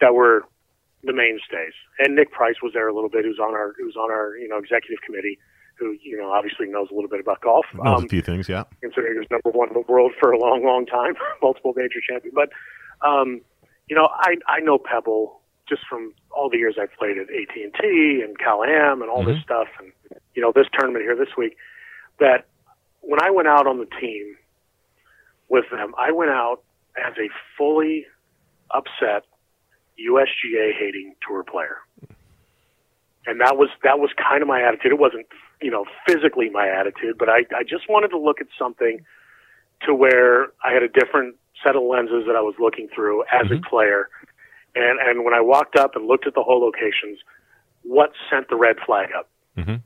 [0.00, 0.44] that were
[1.04, 1.74] the mainstays.
[1.98, 4.48] And Nick Price was there a little bit, who's on our who's on our you
[4.48, 5.38] know executive committee,
[5.78, 7.66] who you know obviously knows a little bit about golf.
[7.74, 8.64] Knows um, a few things, yeah.
[8.80, 12.00] Considering he was number one in the world for a long, long time, multiple major
[12.06, 12.34] champion.
[12.34, 12.50] But
[13.06, 13.40] um,
[13.88, 17.56] you know, I I know Pebble just from all the years I've played at AT
[17.56, 19.32] and T and Cal Am and all mm-hmm.
[19.32, 19.92] this stuff, and
[20.34, 21.56] you know this tournament here this week.
[22.18, 22.46] That
[23.00, 24.36] when I went out on the team
[25.48, 26.62] with them, I went out
[26.98, 28.06] as a fully
[28.70, 29.24] upset
[29.98, 31.78] USGA hating tour player.
[33.26, 34.92] And that was that was kind of my attitude.
[34.92, 35.26] It wasn't,
[35.60, 39.04] you know, physically my attitude, but I, I just wanted to look at something
[39.82, 43.46] to where I had a different set of lenses that I was looking through as
[43.46, 43.64] mm-hmm.
[43.64, 44.08] a player.
[44.74, 47.18] And and when I walked up and looked at the hole locations,
[47.82, 49.28] what sent the red flag up?
[49.56, 49.76] Mm-hmm.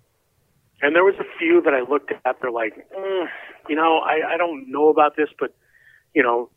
[0.82, 2.36] And there was a few that I looked at.
[2.40, 3.26] They're like, mm,
[3.68, 5.54] you know, I, I don't know about this, but
[6.14, 6.50] you know,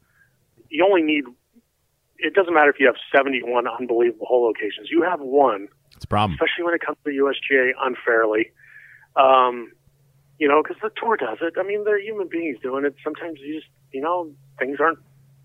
[0.70, 1.26] you only need
[2.20, 4.90] it doesn't matter if you have 71 unbelievable hole locations.
[4.90, 5.68] You have one.
[5.96, 6.34] It's a problem.
[6.36, 8.52] Especially when it comes to the USGA unfairly.
[9.16, 9.72] Um,
[10.40, 11.54] you know, because the tour does it.
[11.58, 12.96] I mean, they're human beings doing it.
[13.04, 15.00] Sometimes you just, you know, things aren't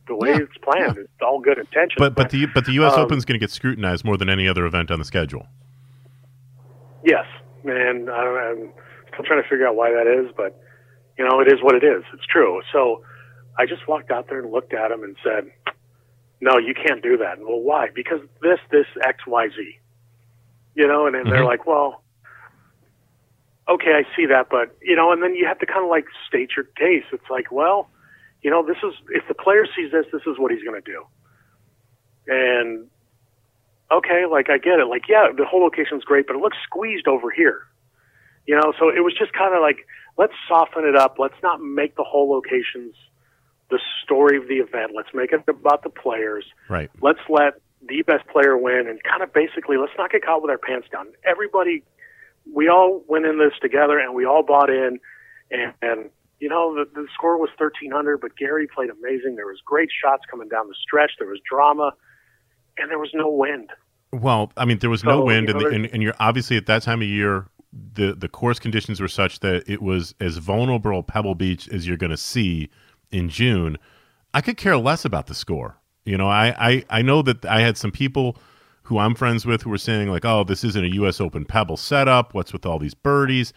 [0.08, 0.96] the way Yeah, it's planned.
[0.96, 1.02] yeah.
[1.02, 1.94] It's all good intentions.
[1.98, 2.94] But but the but the U.S.
[2.94, 5.46] Um, Open's going to get scrutinized more than any other event on the schedule.
[7.04, 7.26] Yes,
[7.64, 8.14] and I,
[8.50, 8.72] I'm
[9.12, 10.60] still trying to figure out why that is, but
[11.18, 12.02] you know, it is what it is.
[12.12, 12.60] It's true.
[12.72, 13.02] So
[13.58, 15.50] I just walked out there and looked at him and said,
[16.40, 17.88] "No, you can't do that." Well, why?
[17.94, 19.78] Because this, this, X, Y, Z.
[20.74, 21.46] You know, and, and they're Mhm.
[21.46, 22.02] like, "Well,
[23.68, 26.06] okay, I see that, but you know," and then you have to kind of like
[26.26, 27.04] state your case.
[27.12, 27.88] It's like, well,
[28.42, 30.92] you know, this is if the player sees this, this is what he's going to
[30.92, 31.06] do,
[32.26, 32.88] and
[33.90, 34.86] okay, like I get it.
[34.86, 37.66] Like, yeah, the hole location's great, but it looks squeezed over here.
[38.46, 39.86] You know, so it was just kind of like,
[40.18, 41.16] let's soften it up.
[41.18, 42.94] Let's not make the hole locations
[43.70, 44.92] the story of the event.
[44.94, 46.44] Let's make it about the players.
[46.68, 46.90] Right.
[47.00, 50.50] Let's let the best player win and kind of basically let's not get caught with
[50.50, 51.06] our pants down.
[51.24, 51.82] Everybody,
[52.52, 55.00] we all went in this together and we all bought in
[55.50, 56.10] and, and
[56.40, 59.36] you know, the, the score was 1300, but Gary played amazing.
[59.36, 61.12] There was great shots coming down the stretch.
[61.18, 61.92] There was drama
[62.78, 63.70] and there was no wind.
[64.12, 66.66] Well, I mean, there was no wind, you and, the, and and you're obviously at
[66.66, 71.02] that time of year, the the course conditions were such that it was as vulnerable
[71.04, 72.70] Pebble Beach as you're going to see
[73.12, 73.78] in June.
[74.32, 75.76] I could care less about the score.
[76.04, 78.36] You know, I, I I know that I had some people
[78.84, 81.20] who I'm friends with who were saying like, "Oh, this isn't a U.S.
[81.20, 82.34] Open Pebble setup.
[82.34, 83.52] What's with all these birdies?"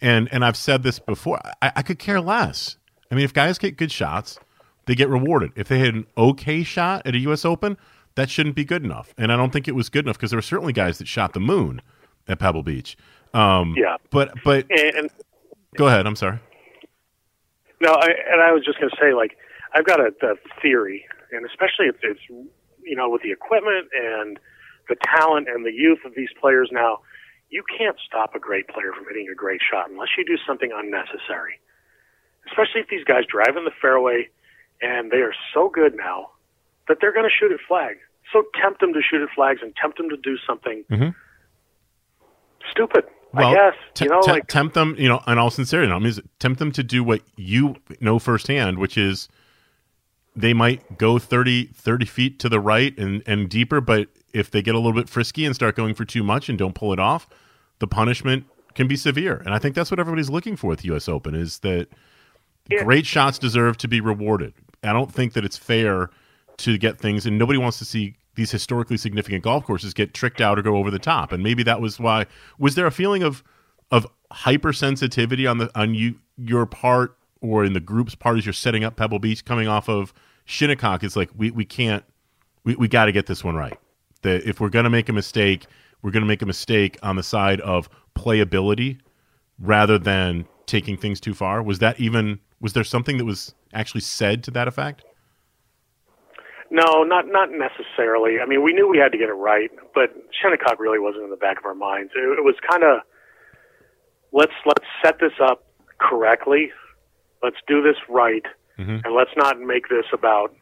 [0.00, 1.40] And and I've said this before.
[1.60, 2.76] I, I could care less.
[3.10, 4.38] I mean, if guys get good shots,
[4.86, 5.52] they get rewarded.
[5.56, 7.44] If they had an okay shot at a U.S.
[7.44, 7.76] Open,
[8.14, 9.12] that shouldn't be good enough.
[9.18, 11.32] And I don't think it was good enough because there were certainly guys that shot
[11.32, 11.82] the moon
[12.28, 12.96] at Pebble Beach.
[13.34, 13.96] Um, Yeah.
[14.10, 15.10] But but And, and
[15.76, 16.06] go ahead.
[16.06, 16.38] I'm sorry.
[17.80, 19.36] No, I, and I was just going to say, like,
[19.74, 24.38] I've got a, a theory, and especially it's, it's, you know, with the equipment and
[24.88, 26.98] the talent and the youth of these players now,
[27.48, 30.70] you can't stop a great player from hitting a great shot unless you do something
[30.74, 31.58] unnecessary.
[32.46, 34.28] Especially if these guys drive in the fairway
[34.82, 36.30] and they are so good now
[36.88, 37.96] that they're going to shoot at flag.
[38.32, 41.14] So tempt them to shoot at flags and tempt them to do something Mhm.
[42.70, 43.04] stupid.
[43.32, 45.92] Well, I guess te- you know, te- like tempt them, you know, in all sincerity,
[45.92, 49.28] I mean, tempt them to do what you know firsthand, which is
[50.36, 54.62] they might go 30, 30 feet to the right and, and deeper, but if they
[54.62, 57.00] get a little bit frisky and start going for too much and don't pull it
[57.00, 57.28] off,
[57.80, 59.42] the punishment can be severe.
[59.44, 61.08] And I think that's what everybody's looking for with the U.S.
[61.08, 61.88] Open is that
[62.68, 62.84] Yeah.
[62.84, 64.54] great shots deserve to be rewarded.
[64.84, 66.10] I don't think that it's fair
[66.58, 70.40] to get things, and nobody wants to see these historically significant golf courses get tricked
[70.40, 71.32] out or go over the top.
[71.32, 72.26] And maybe that was why.
[72.58, 73.42] Was there a feeling of
[73.90, 78.52] of hypersensitivity on the on you your part or in the group's part as you're
[78.52, 80.12] setting up Pebble Beach coming off of
[80.44, 81.02] Shinnecock?
[81.02, 82.04] It's like we we can't
[82.64, 83.78] we, we got to get this one right.
[84.22, 85.66] That if we're going to make a mistake,
[86.02, 88.98] we're going to make a mistake on the side of playability
[89.58, 91.62] rather than taking things too far.
[91.62, 95.04] Was that even was there something that was actually said to that effect?
[96.70, 98.38] No, not not necessarily.
[98.40, 101.30] I mean, we knew we had to get it right, but Shinnecock really wasn't in
[101.30, 102.12] the back of our minds.
[102.14, 103.00] It, it was kind of
[104.32, 105.64] let's let's set this up
[105.98, 106.70] correctly.
[107.42, 108.44] Let's do this right,
[108.78, 109.04] Mhm.
[109.04, 110.54] and let's not make this about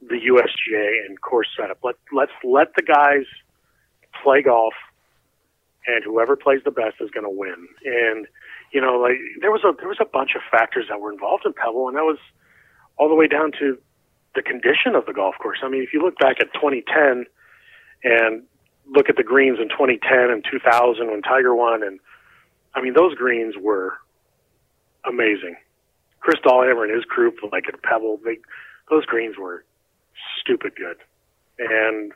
[0.00, 1.78] the USGA and course setup.
[1.82, 3.24] Let let's let the guys
[4.22, 4.74] play golf,
[5.88, 7.66] and whoever plays the best is going to win.
[7.84, 8.28] And
[8.72, 11.44] you know, like there was a there was a bunch of factors that were involved
[11.46, 12.18] in Pebble, and that was
[12.98, 13.78] all the way down to
[14.34, 15.58] the condition of the golf course.
[15.62, 17.24] I mean, if you look back at 2010
[18.04, 18.42] and
[18.86, 21.98] look at the greens in 2010 and 2000 when Tiger won, and
[22.74, 23.94] I mean, those greens were
[25.04, 25.56] amazing.
[26.20, 28.38] Chris Dalhamer and his group, like at Pebble, they,
[28.90, 29.64] those greens were
[30.40, 30.96] stupid good.
[31.58, 32.12] And,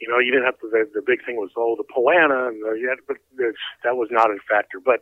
[0.00, 2.48] you know, you didn't have to, the, the big thing was, oh, the Poa annua,
[2.48, 4.78] and the, yeah, but it's, that was not a factor.
[4.78, 5.00] But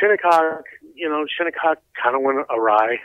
[0.00, 2.98] Shinnecock, you know, Shinnecock kind of went awry.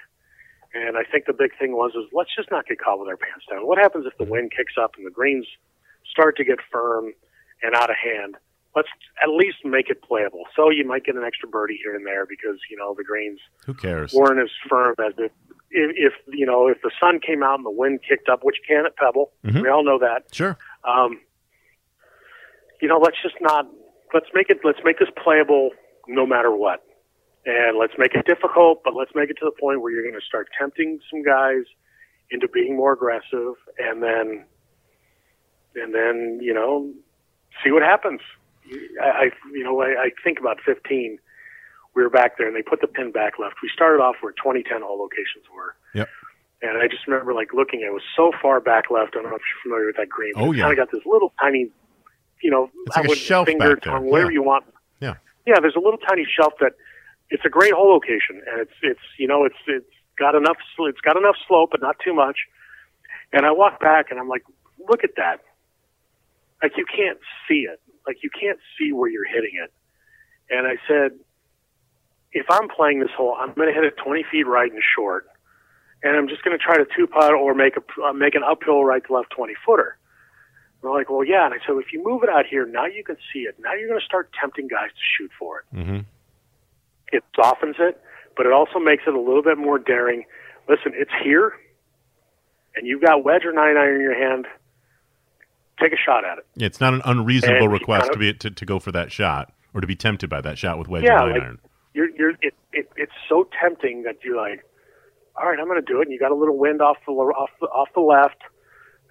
[0.74, 3.18] And I think the big thing was is let's just not get caught with our
[3.18, 3.66] pants down.
[3.66, 5.48] What happens if the wind kicks up and the greens
[6.10, 7.14] start to get firm
[7.64, 8.36] and out of hand?
[8.76, 8.88] Let's
[9.24, 10.44] at least make it playable.
[10.56, 13.40] So you might get an extra birdie here and there because you know the greens
[13.66, 14.14] Who cares?
[14.14, 15.32] weren't as firm as if,
[15.72, 18.58] if, if you know if the sun came out and the wind kicked up, which
[18.68, 19.32] can at Pebble.
[19.44, 19.64] Mhm.
[19.64, 20.34] We all know that.
[20.34, 20.56] Sure.
[20.84, 21.20] Um,
[22.80, 23.68] you know, let's just not
[24.14, 25.72] let's make it let's make this playable
[26.08, 26.84] no matter what,
[27.46, 30.20] and let's make it difficult, but let's make it to the point where you're going
[30.20, 31.64] to start tempting some guys
[32.32, 34.46] into being more aggressive, and then
[35.76, 36.92] and then you know
[37.64, 38.22] see what happens.
[39.02, 41.18] I, I you know I, I think about 15.
[41.96, 43.56] We were back there, and they put the pin back left.
[43.64, 45.76] We started off where 2010 all locations were.
[45.96, 46.08] Yep.
[46.62, 49.16] And I just remember like looking, it was so far back left.
[49.18, 50.34] I don't know if you're familiar with that green.
[50.36, 50.64] Oh, yeah.
[50.64, 51.72] kind of got this little tiny,
[52.44, 54.34] you know, It's like I a would shelf finger, tongue, whatever Yeah.
[54.36, 54.66] you want.
[55.00, 55.16] Yeah.
[55.48, 56.74] Yeah, there's a little tiny shelf that
[57.30, 59.86] it's a great hole location, and it's it's you know it's it's
[60.18, 60.58] got enough.
[60.80, 62.38] It's got enough slope, but not too much.
[63.32, 64.44] And I walk back, and I'm like,
[64.90, 65.42] look at that.
[66.62, 67.80] Like you can't see it.
[68.08, 69.72] Like you can't see where you're hitting it.
[70.50, 71.12] And I said,
[72.32, 75.28] if I'm playing this hole, I'm going to hit it 20 feet right and short,
[76.04, 78.44] and I'm just going to try to two putt or make a uh, make an
[78.44, 79.98] uphill right to left 20 footer.
[80.82, 81.46] they're like, well, yeah.
[81.46, 83.56] And I said, if you move it out here, now you can see it.
[83.60, 85.76] Now you're going to start tempting guys to shoot for it.
[85.76, 86.00] Mm-hmm.
[87.12, 88.00] It softens it,
[88.38, 90.24] but it also makes it a little bit more daring.
[90.68, 91.54] Listen, it's here,
[92.76, 94.46] and you've got wedge or nine iron in your hand.
[95.82, 96.46] Take a shot at it.
[96.56, 98.92] Yeah, it's not an unreasonable And request kind of- to be to, to go for
[98.92, 101.42] that shot or to be tempted by that shot with wedge Yeah, and nine like-
[101.44, 101.60] iron.
[101.94, 104.64] you're you're it, it it's so tempting that you're like,
[105.36, 106.04] all right, I'm going to do it.
[106.08, 108.42] And you got a little wind off the off the, off the left.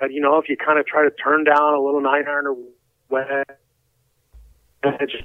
[0.01, 2.47] And you know, if you kind of try to turn down a little nine iron
[2.47, 2.57] or
[3.09, 3.47] wedge,
[4.85, 5.25] it just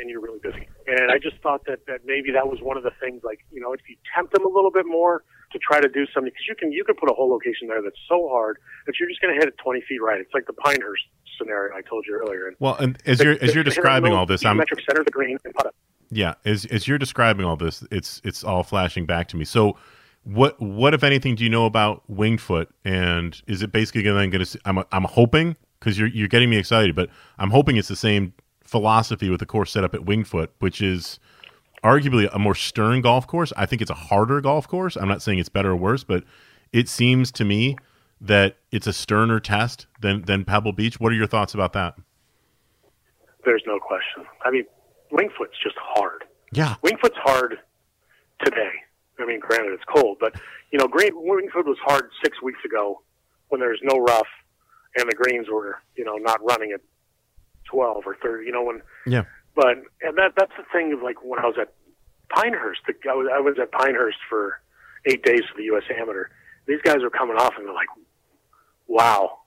[0.00, 0.68] and you're really busy.
[0.86, 3.22] And I just thought that that maybe that was one of the things.
[3.24, 6.06] Like you know, if you tempt them a little bit more to try to do
[6.14, 8.94] something, because you can you can put a hole location there that's so hard that
[8.98, 10.20] you're just going to hit it 20 feet right.
[10.20, 11.02] It's like the Pinehurst
[11.38, 12.48] scenario I told you earlier.
[12.48, 14.56] And Well, and as you're as you're hit it in the describing all this, I'm
[14.56, 15.74] geometric center of the green and putt it.
[16.10, 19.44] Yeah, as as you're describing all this, it's it's all flashing back to me.
[19.44, 19.78] So,
[20.24, 22.68] what what if anything do you know about Winged Foot?
[22.84, 24.60] And is it basically going to?
[24.64, 28.34] I'm I'm hoping because you're you're getting me excited, but I'm hoping it's the same
[28.72, 31.20] philosophy with the course set up at Winged Foot, which is
[31.84, 33.52] arguably a more stern golf course.
[33.56, 34.96] I think it's a harder golf course.
[34.96, 36.24] I'm not saying it's better or worse, but
[36.72, 37.76] it seems to me
[38.20, 40.98] that it's a sterner test than than Pebble Beach.
[40.98, 41.94] What are your thoughts about that?
[43.44, 44.24] There's no question.
[44.44, 44.64] I mean,
[45.10, 46.24] Winged Foot's just hard.
[46.52, 47.58] Yeah, Winged Foot's hard
[48.42, 48.72] today.
[49.20, 50.34] I mean, granted it's cold, but
[50.72, 53.02] you know, green Winged Foot was hard six weeks ago
[53.48, 54.26] when there's no rough
[54.96, 56.80] and the greens were you know not running at
[57.72, 58.46] twelve or thirty.
[58.46, 61.56] You know when yeah, but and that that's the thing of like when I was
[61.60, 61.72] at
[62.34, 64.60] Pinehurst, the, I was I was at Pinehurst for
[65.06, 65.84] eight days for the U.S.
[65.90, 66.28] Amateur.
[66.66, 67.88] These guys are coming off and they're like,
[68.86, 69.38] "Wow."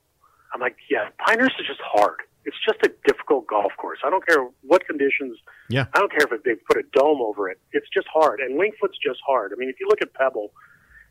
[0.53, 2.19] I'm like, "Yeah, Pinehurst is just hard.
[2.45, 3.99] It's just a difficult golf course.
[4.05, 5.37] I don't care what conditions.
[5.67, 5.87] Yeah.
[5.93, 7.59] I don't care if they put a dome over it.
[7.71, 8.39] It's just hard.
[8.39, 9.51] And Winged Foot's just hard.
[9.51, 10.51] I mean, if you look at Pebble,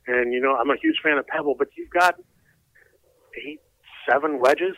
[0.06, 2.14] and you know, I'm a huge fan of Pebble, but you've got
[3.44, 3.60] eight,
[4.08, 4.76] seven wedges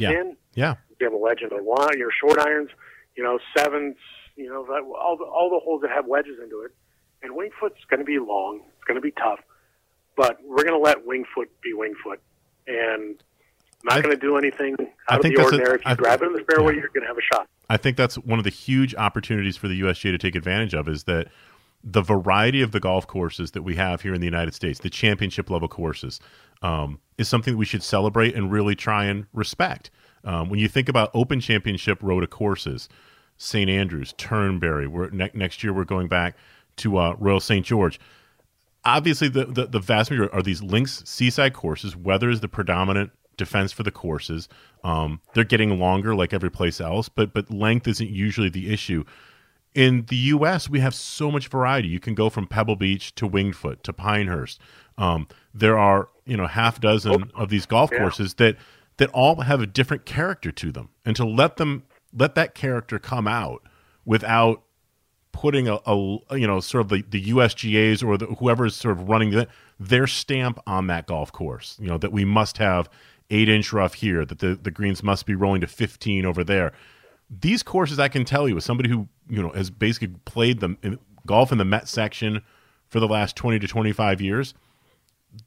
[0.00, 0.74] yeah, in yeah.
[1.00, 2.70] you have a in the one, your short irons,
[3.16, 3.96] you know, sevens,
[4.36, 4.66] you know,
[5.00, 6.74] all the all the holes that have wedges into it.
[7.22, 8.60] And Winged Foot's going to be long.
[8.76, 9.40] It's going to be tough,
[10.16, 12.20] but we're going to let Winged Foot be Winged Foot,
[12.68, 13.20] and
[13.84, 14.76] not going to do anything
[15.08, 15.78] I out of think the that's a- ordinary.
[15.80, 16.80] if you I- grab it in the fairway, yeah.
[16.80, 17.48] you're going to have a shot.
[17.70, 20.88] I think that's one of the huge opportunities for the USGA to take advantage of
[20.88, 21.28] is that
[21.92, 24.90] the variety of the golf courses that we have here in the United States, the
[24.90, 26.20] championship level courses,
[26.60, 29.90] um, is something that we should celebrate and really try and respect.
[30.24, 32.88] Um, when you think about Open Championship Rota courses,
[33.38, 33.70] St.
[33.70, 36.36] Andrews, Turnberry, we're, ne- next year we're going back
[36.76, 37.64] to uh, Royal St.
[37.64, 37.98] George.
[38.84, 41.96] Obviously, the, the, the vast majority are these links seaside courses.
[41.96, 44.48] Weather is the predominant defense for the courses.
[44.84, 49.04] Um, they're getting longer, like every place else, but but length isn't usually the issue.
[49.78, 51.86] In the U.S., we have so much variety.
[51.86, 54.60] You can go from Pebble Beach to Winged Foot to Pinehurst.
[54.96, 57.98] Um, there are you know half dozen of these golf Yeah.
[57.98, 58.56] courses that
[58.96, 62.98] that all have a different character to them, and to let them let that character
[62.98, 63.62] come out
[64.04, 64.62] without
[65.30, 65.96] putting a, a
[66.36, 69.46] you know sort of the, the USGA's or the, whoever's sort of running the,
[69.78, 71.76] their stamp on that golf course.
[71.80, 72.90] You know that we must have
[73.30, 76.72] eight inch rough here, that the, the greens must be rolling to fifteen over there.
[77.30, 80.76] These courses, I can tell you, as somebody who you know has basically played the
[80.82, 82.42] in golf in the Met section
[82.88, 84.54] for the last twenty to twenty five years,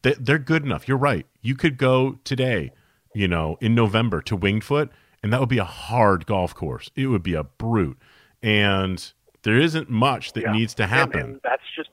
[0.02, 0.88] they, they're good enough.
[0.88, 1.26] You're right.
[1.42, 2.72] You could go today,
[3.14, 4.92] you know, in November to Winged Foot,
[5.24, 6.92] and that would be a hard golf course.
[6.96, 7.98] It would be a brute,
[8.44, 9.12] and
[9.44, 10.52] there isn't much that Yeah.
[10.52, 11.20] needs to happen.
[11.22, 11.90] And, that's just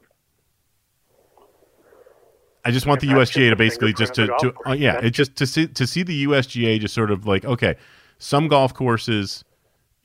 [2.64, 5.47] I just want the USGA to basically just to, to uh, yeah, it just to
[5.47, 7.76] see to see the USGA just sort of like okay,
[8.18, 9.45] some golf courses,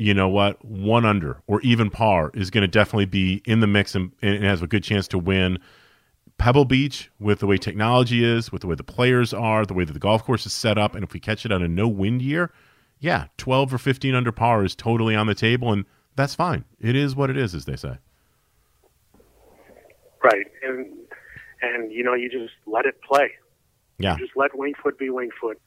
[0.03, 3.67] you know what, one under or even par is going to definitely be in the
[3.67, 5.57] mix and, and has a good chance to win.
[6.37, 9.85] Pebble Beach, with the way technology is, with the way the players are, the way
[9.85, 11.87] that the golf course is set up, and if we catch it on a no
[11.87, 12.51] wind year,
[12.99, 15.85] yeah, twelve or fifteen under par is totally on the table, and
[16.17, 16.65] that's fine.
[16.81, 17.97] It is what it is, as they say.
[20.21, 20.85] right, and
[21.61, 23.31] and you know, you just let it play.
[23.99, 25.61] Yeah, just let Winged Foot be Winged Foot,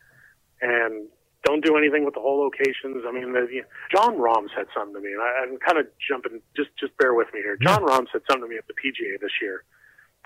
[0.60, 1.08] and
[1.46, 3.06] don't do anything with the hole locations.
[3.06, 3.62] I mean, the,
[3.94, 6.42] Jon Rahm said something to me, and I, I'm kind of jumping.
[6.56, 7.56] Just just bear with me here.
[7.56, 9.62] Jon Rahm said something to me at the PGA this year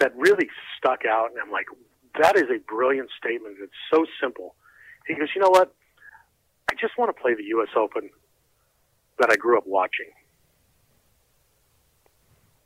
[0.00, 0.48] that really
[0.78, 1.66] stuck out, and I'm like,
[2.18, 3.56] that is a brilliant statement.
[3.60, 4.54] It's so simple.
[5.06, 5.74] He goes, you know what?
[6.70, 7.68] I just want to play the U.S.
[7.76, 8.08] Open
[9.18, 10.08] that I grew up watching.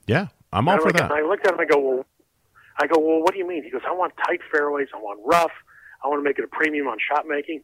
[0.06, 1.10] Yeah, I'm all for like, that.
[1.10, 1.58] I looked at him.
[1.58, 2.06] And I go, well,
[2.78, 3.64] I go, well, what do you mean?
[3.64, 4.88] He goes, I want tight fairways.
[4.94, 5.52] I want rough.
[6.04, 7.62] I want to make it a premium on shot making.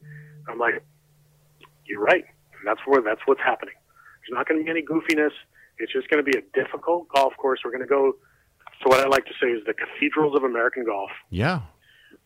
[0.51, 0.82] I'm like,
[1.86, 2.24] you're right.
[2.24, 3.74] And that's where that's what's happening.
[4.20, 5.32] There's not going to be any goofiness.
[5.78, 7.61] It's just going to be a difficult golf course.
[7.64, 8.12] We're going to go
[8.82, 11.11] to what I like to say is the cathedrals of American golf.
[11.30, 11.61] Yeah,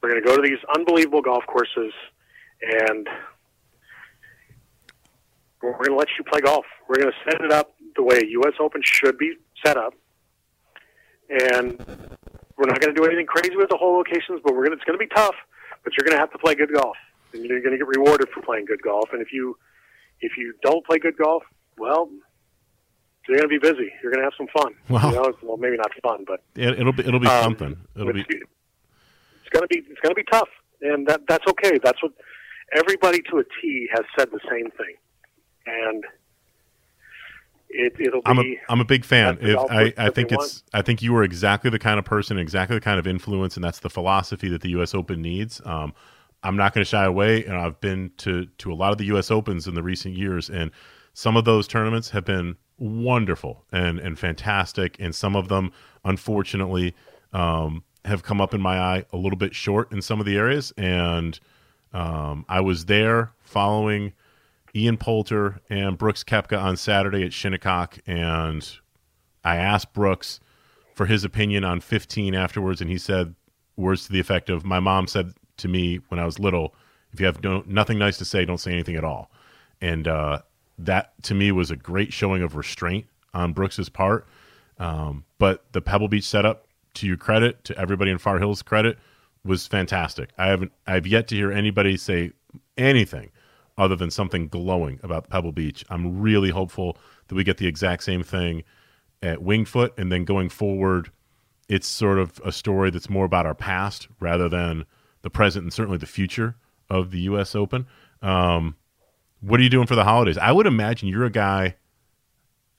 [0.02, 1.92] We're going to go to these unbelievable golf courses,
[2.62, 3.08] and
[5.62, 6.64] we're going to let you play golf.
[6.88, 8.54] We're going to set it up the way U.S.
[8.60, 9.94] Open should be set up,
[11.30, 11.78] and
[12.56, 14.40] we're not going to do anything crazy with the hole locations.
[14.44, 15.34] But we're going to, it's going to be tough.
[15.82, 16.96] But you're going to have to play good golf,
[17.34, 19.10] and you're going to get rewarded for playing good golf.
[19.12, 19.56] And if you
[20.20, 21.42] if you don't play good golf,
[21.76, 22.08] well,
[23.28, 23.92] you're going to be busy.
[24.02, 24.74] You're going to have some fun.
[24.88, 25.10] Wow.
[25.10, 27.76] You know, well, maybe not fun, but it, it'll be it'll be um, something.
[27.96, 30.48] It'll be it's, it's gonna be it's gonna be tough,
[30.80, 31.78] and that that's okay.
[31.82, 32.12] That's what
[32.74, 34.94] everybody to a T has said the same thing,
[35.66, 36.04] and
[37.70, 38.26] it it'll be.
[38.26, 39.38] I'm a I'm a big fan.
[39.40, 42.76] If I, I think it's I think you are exactly the kind of person, exactly
[42.76, 44.94] the kind of influence, and that's the philosophy that the U.S.
[44.94, 45.60] Open needs.
[45.64, 45.92] Um,
[46.44, 49.06] I'm not going to shy away, and I've been to to a lot of the
[49.06, 49.30] U.S.
[49.30, 50.70] Opens in the recent years, and
[51.14, 55.72] some of those tournaments have been wonderful and and fantastic, and some of them,
[56.04, 56.94] unfortunately,
[57.32, 60.36] um, have come up in my eye a little bit short in some of the
[60.36, 61.40] areas, and
[61.94, 64.12] um, I was there following
[64.76, 68.68] Ian Poulter and Brooks Koepka on Saturday at Shinnecock, and
[69.42, 70.40] I asked Brooks
[70.94, 73.34] for his opinion on 15 afterwards, and he said
[73.76, 76.74] words to the effect of, "My mom said to me when I was little,
[77.12, 79.30] if you have no, nothing nice to say, don't say anything at all."
[79.80, 80.40] And uh,
[80.78, 84.26] that to me was a great showing of restraint on Brooks's part.
[84.78, 88.98] Um, but the Pebble Beach setup, to your credit, to everybody in Far Hills' credit,
[89.44, 90.30] was fantastic.
[90.38, 92.32] I haven't, I've yet to hear anybody say
[92.76, 93.30] anything
[93.76, 95.84] other than something glowing about Pebble Beach.
[95.90, 96.96] I'm really hopeful
[97.28, 98.62] that we get the exact same thing
[99.22, 101.10] at Winged Foot, and then going forward,
[101.68, 104.84] it's sort of a story that's more about our past rather than
[105.24, 106.54] the present and certainly the future
[106.88, 107.56] of the U.S.
[107.56, 107.86] Open.
[108.22, 108.76] Um,
[109.40, 110.38] what are you doing for the holidays?
[110.38, 111.76] I would imagine you're a guy.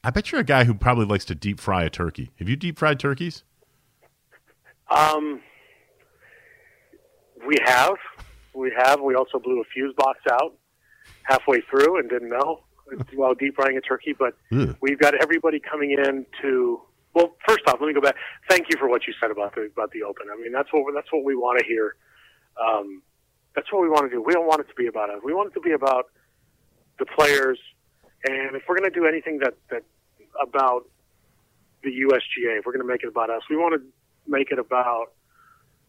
[0.03, 2.31] I bet you're a guy who probably likes to deep fry a turkey.
[2.37, 3.43] Have you deep fried turkeys?
[4.91, 5.41] Um,
[7.47, 7.95] we have,
[8.53, 9.01] we have.
[9.01, 10.55] We also blew a fuse box out
[11.23, 12.63] halfway through and didn't know
[13.15, 14.15] while deep frying a turkey.
[14.17, 14.77] But Ugh.
[14.81, 16.81] we've got everybody coming in to.
[17.15, 18.15] Well, first off, let me go back.
[18.49, 20.27] Thank you for what you said about the about the open.
[20.31, 21.95] I mean, that's what that's what we want to hear.
[22.59, 23.01] Um,
[23.55, 24.21] that's what we want to do.
[24.21, 25.19] We don't want it to be about us.
[25.23, 26.05] We want it to be about
[26.99, 27.59] the players.
[28.27, 29.83] And if we're going to do anything that that
[30.41, 30.87] about
[31.83, 33.87] the USGA, if we're going to make it about us, we want to
[34.27, 35.13] make it about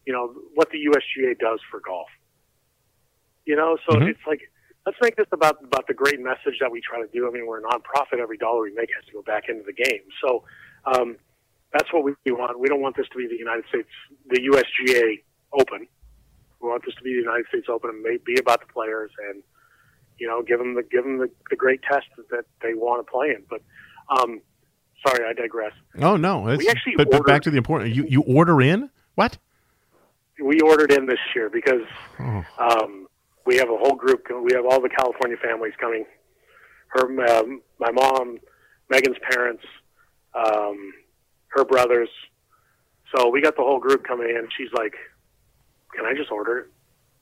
[0.05, 2.07] you know what the USGA does for golf.
[3.45, 4.09] You know, so Mhm.
[4.09, 4.49] it's like
[4.85, 7.27] let's make this about about the great message that we try to do.
[7.27, 9.73] I mean, we're a nonprofit; every dollar we make has to go back into the
[9.73, 10.03] game.
[10.21, 10.43] So
[10.85, 11.17] um,
[11.73, 12.57] that's what we, we want.
[12.59, 13.89] We don't want this to be the United States,
[14.27, 15.87] the USGA Open.
[16.61, 19.11] We want this to be the United States Open and may be about the players
[19.29, 19.43] and
[20.19, 23.11] you know give them the give them the, the great test that they want to
[23.11, 23.43] play in.
[23.49, 23.61] But
[24.09, 24.41] um,
[25.05, 25.73] sorry, I digress.
[26.01, 27.95] Oh no, it's, We actually but, but back to the important.
[27.95, 29.37] You you order in what?
[30.43, 31.81] we ordered in this year because
[32.19, 32.45] Oh.
[32.59, 33.07] um,
[33.47, 34.27] we have a whole group.
[34.29, 36.05] We have all the California families coming.
[36.89, 37.01] Her,
[37.39, 38.37] um, my mom,
[38.89, 39.63] Megan's parents,
[40.35, 40.93] um,
[41.47, 42.09] her brothers.
[43.15, 44.47] So we got the whole group coming in.
[44.55, 44.93] She's like,
[45.97, 46.67] "Can I just order it?"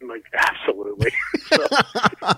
[0.02, 1.12] I'm like, "Absolutely."
[1.48, 1.66] so,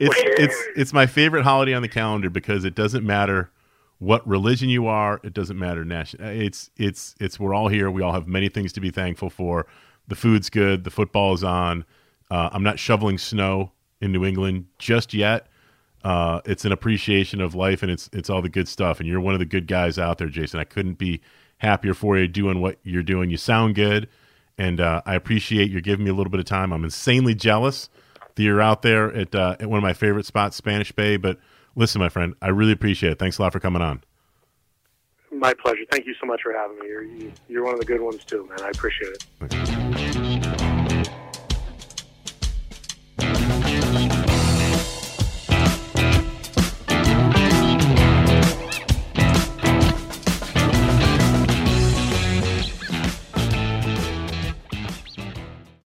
[0.00, 3.50] it's it's it's my favorite holiday on the calendar because it doesn't matter
[3.98, 5.20] what religion you are.
[5.22, 6.20] It doesn't matter nation.
[6.22, 7.90] It's it's it's we're all here.
[7.90, 9.66] We all have many things to be thankful for.
[10.08, 10.82] The food's good.
[10.82, 11.84] The football is on.
[12.30, 15.46] Uh, I'm not shoveling snow in New England just yet.
[16.02, 18.98] Uh, it's an appreciation of life, and it's it's all the good stuff.
[18.98, 20.58] And you're one of the good guys out there, Jason.
[20.58, 21.20] I couldn't be
[21.58, 23.30] happier for you doing what you're doing.
[23.30, 24.08] You sound good,
[24.58, 26.72] and uh, I appreciate you giving me a little bit of time.
[26.72, 27.88] I'm insanely jealous
[28.34, 31.16] that you're out there at, uh, at one of my favorite spots, Spanish Bay.
[31.16, 31.38] But
[31.76, 33.18] listen, my friend, I really appreciate it.
[33.18, 34.02] Thanks a lot for coming on.
[35.30, 35.82] my pleasure.
[35.90, 36.86] Thank you so much for having me.
[36.86, 38.60] You're, you- you're one of the good ones too, man.
[38.62, 40.71] I appreciate it.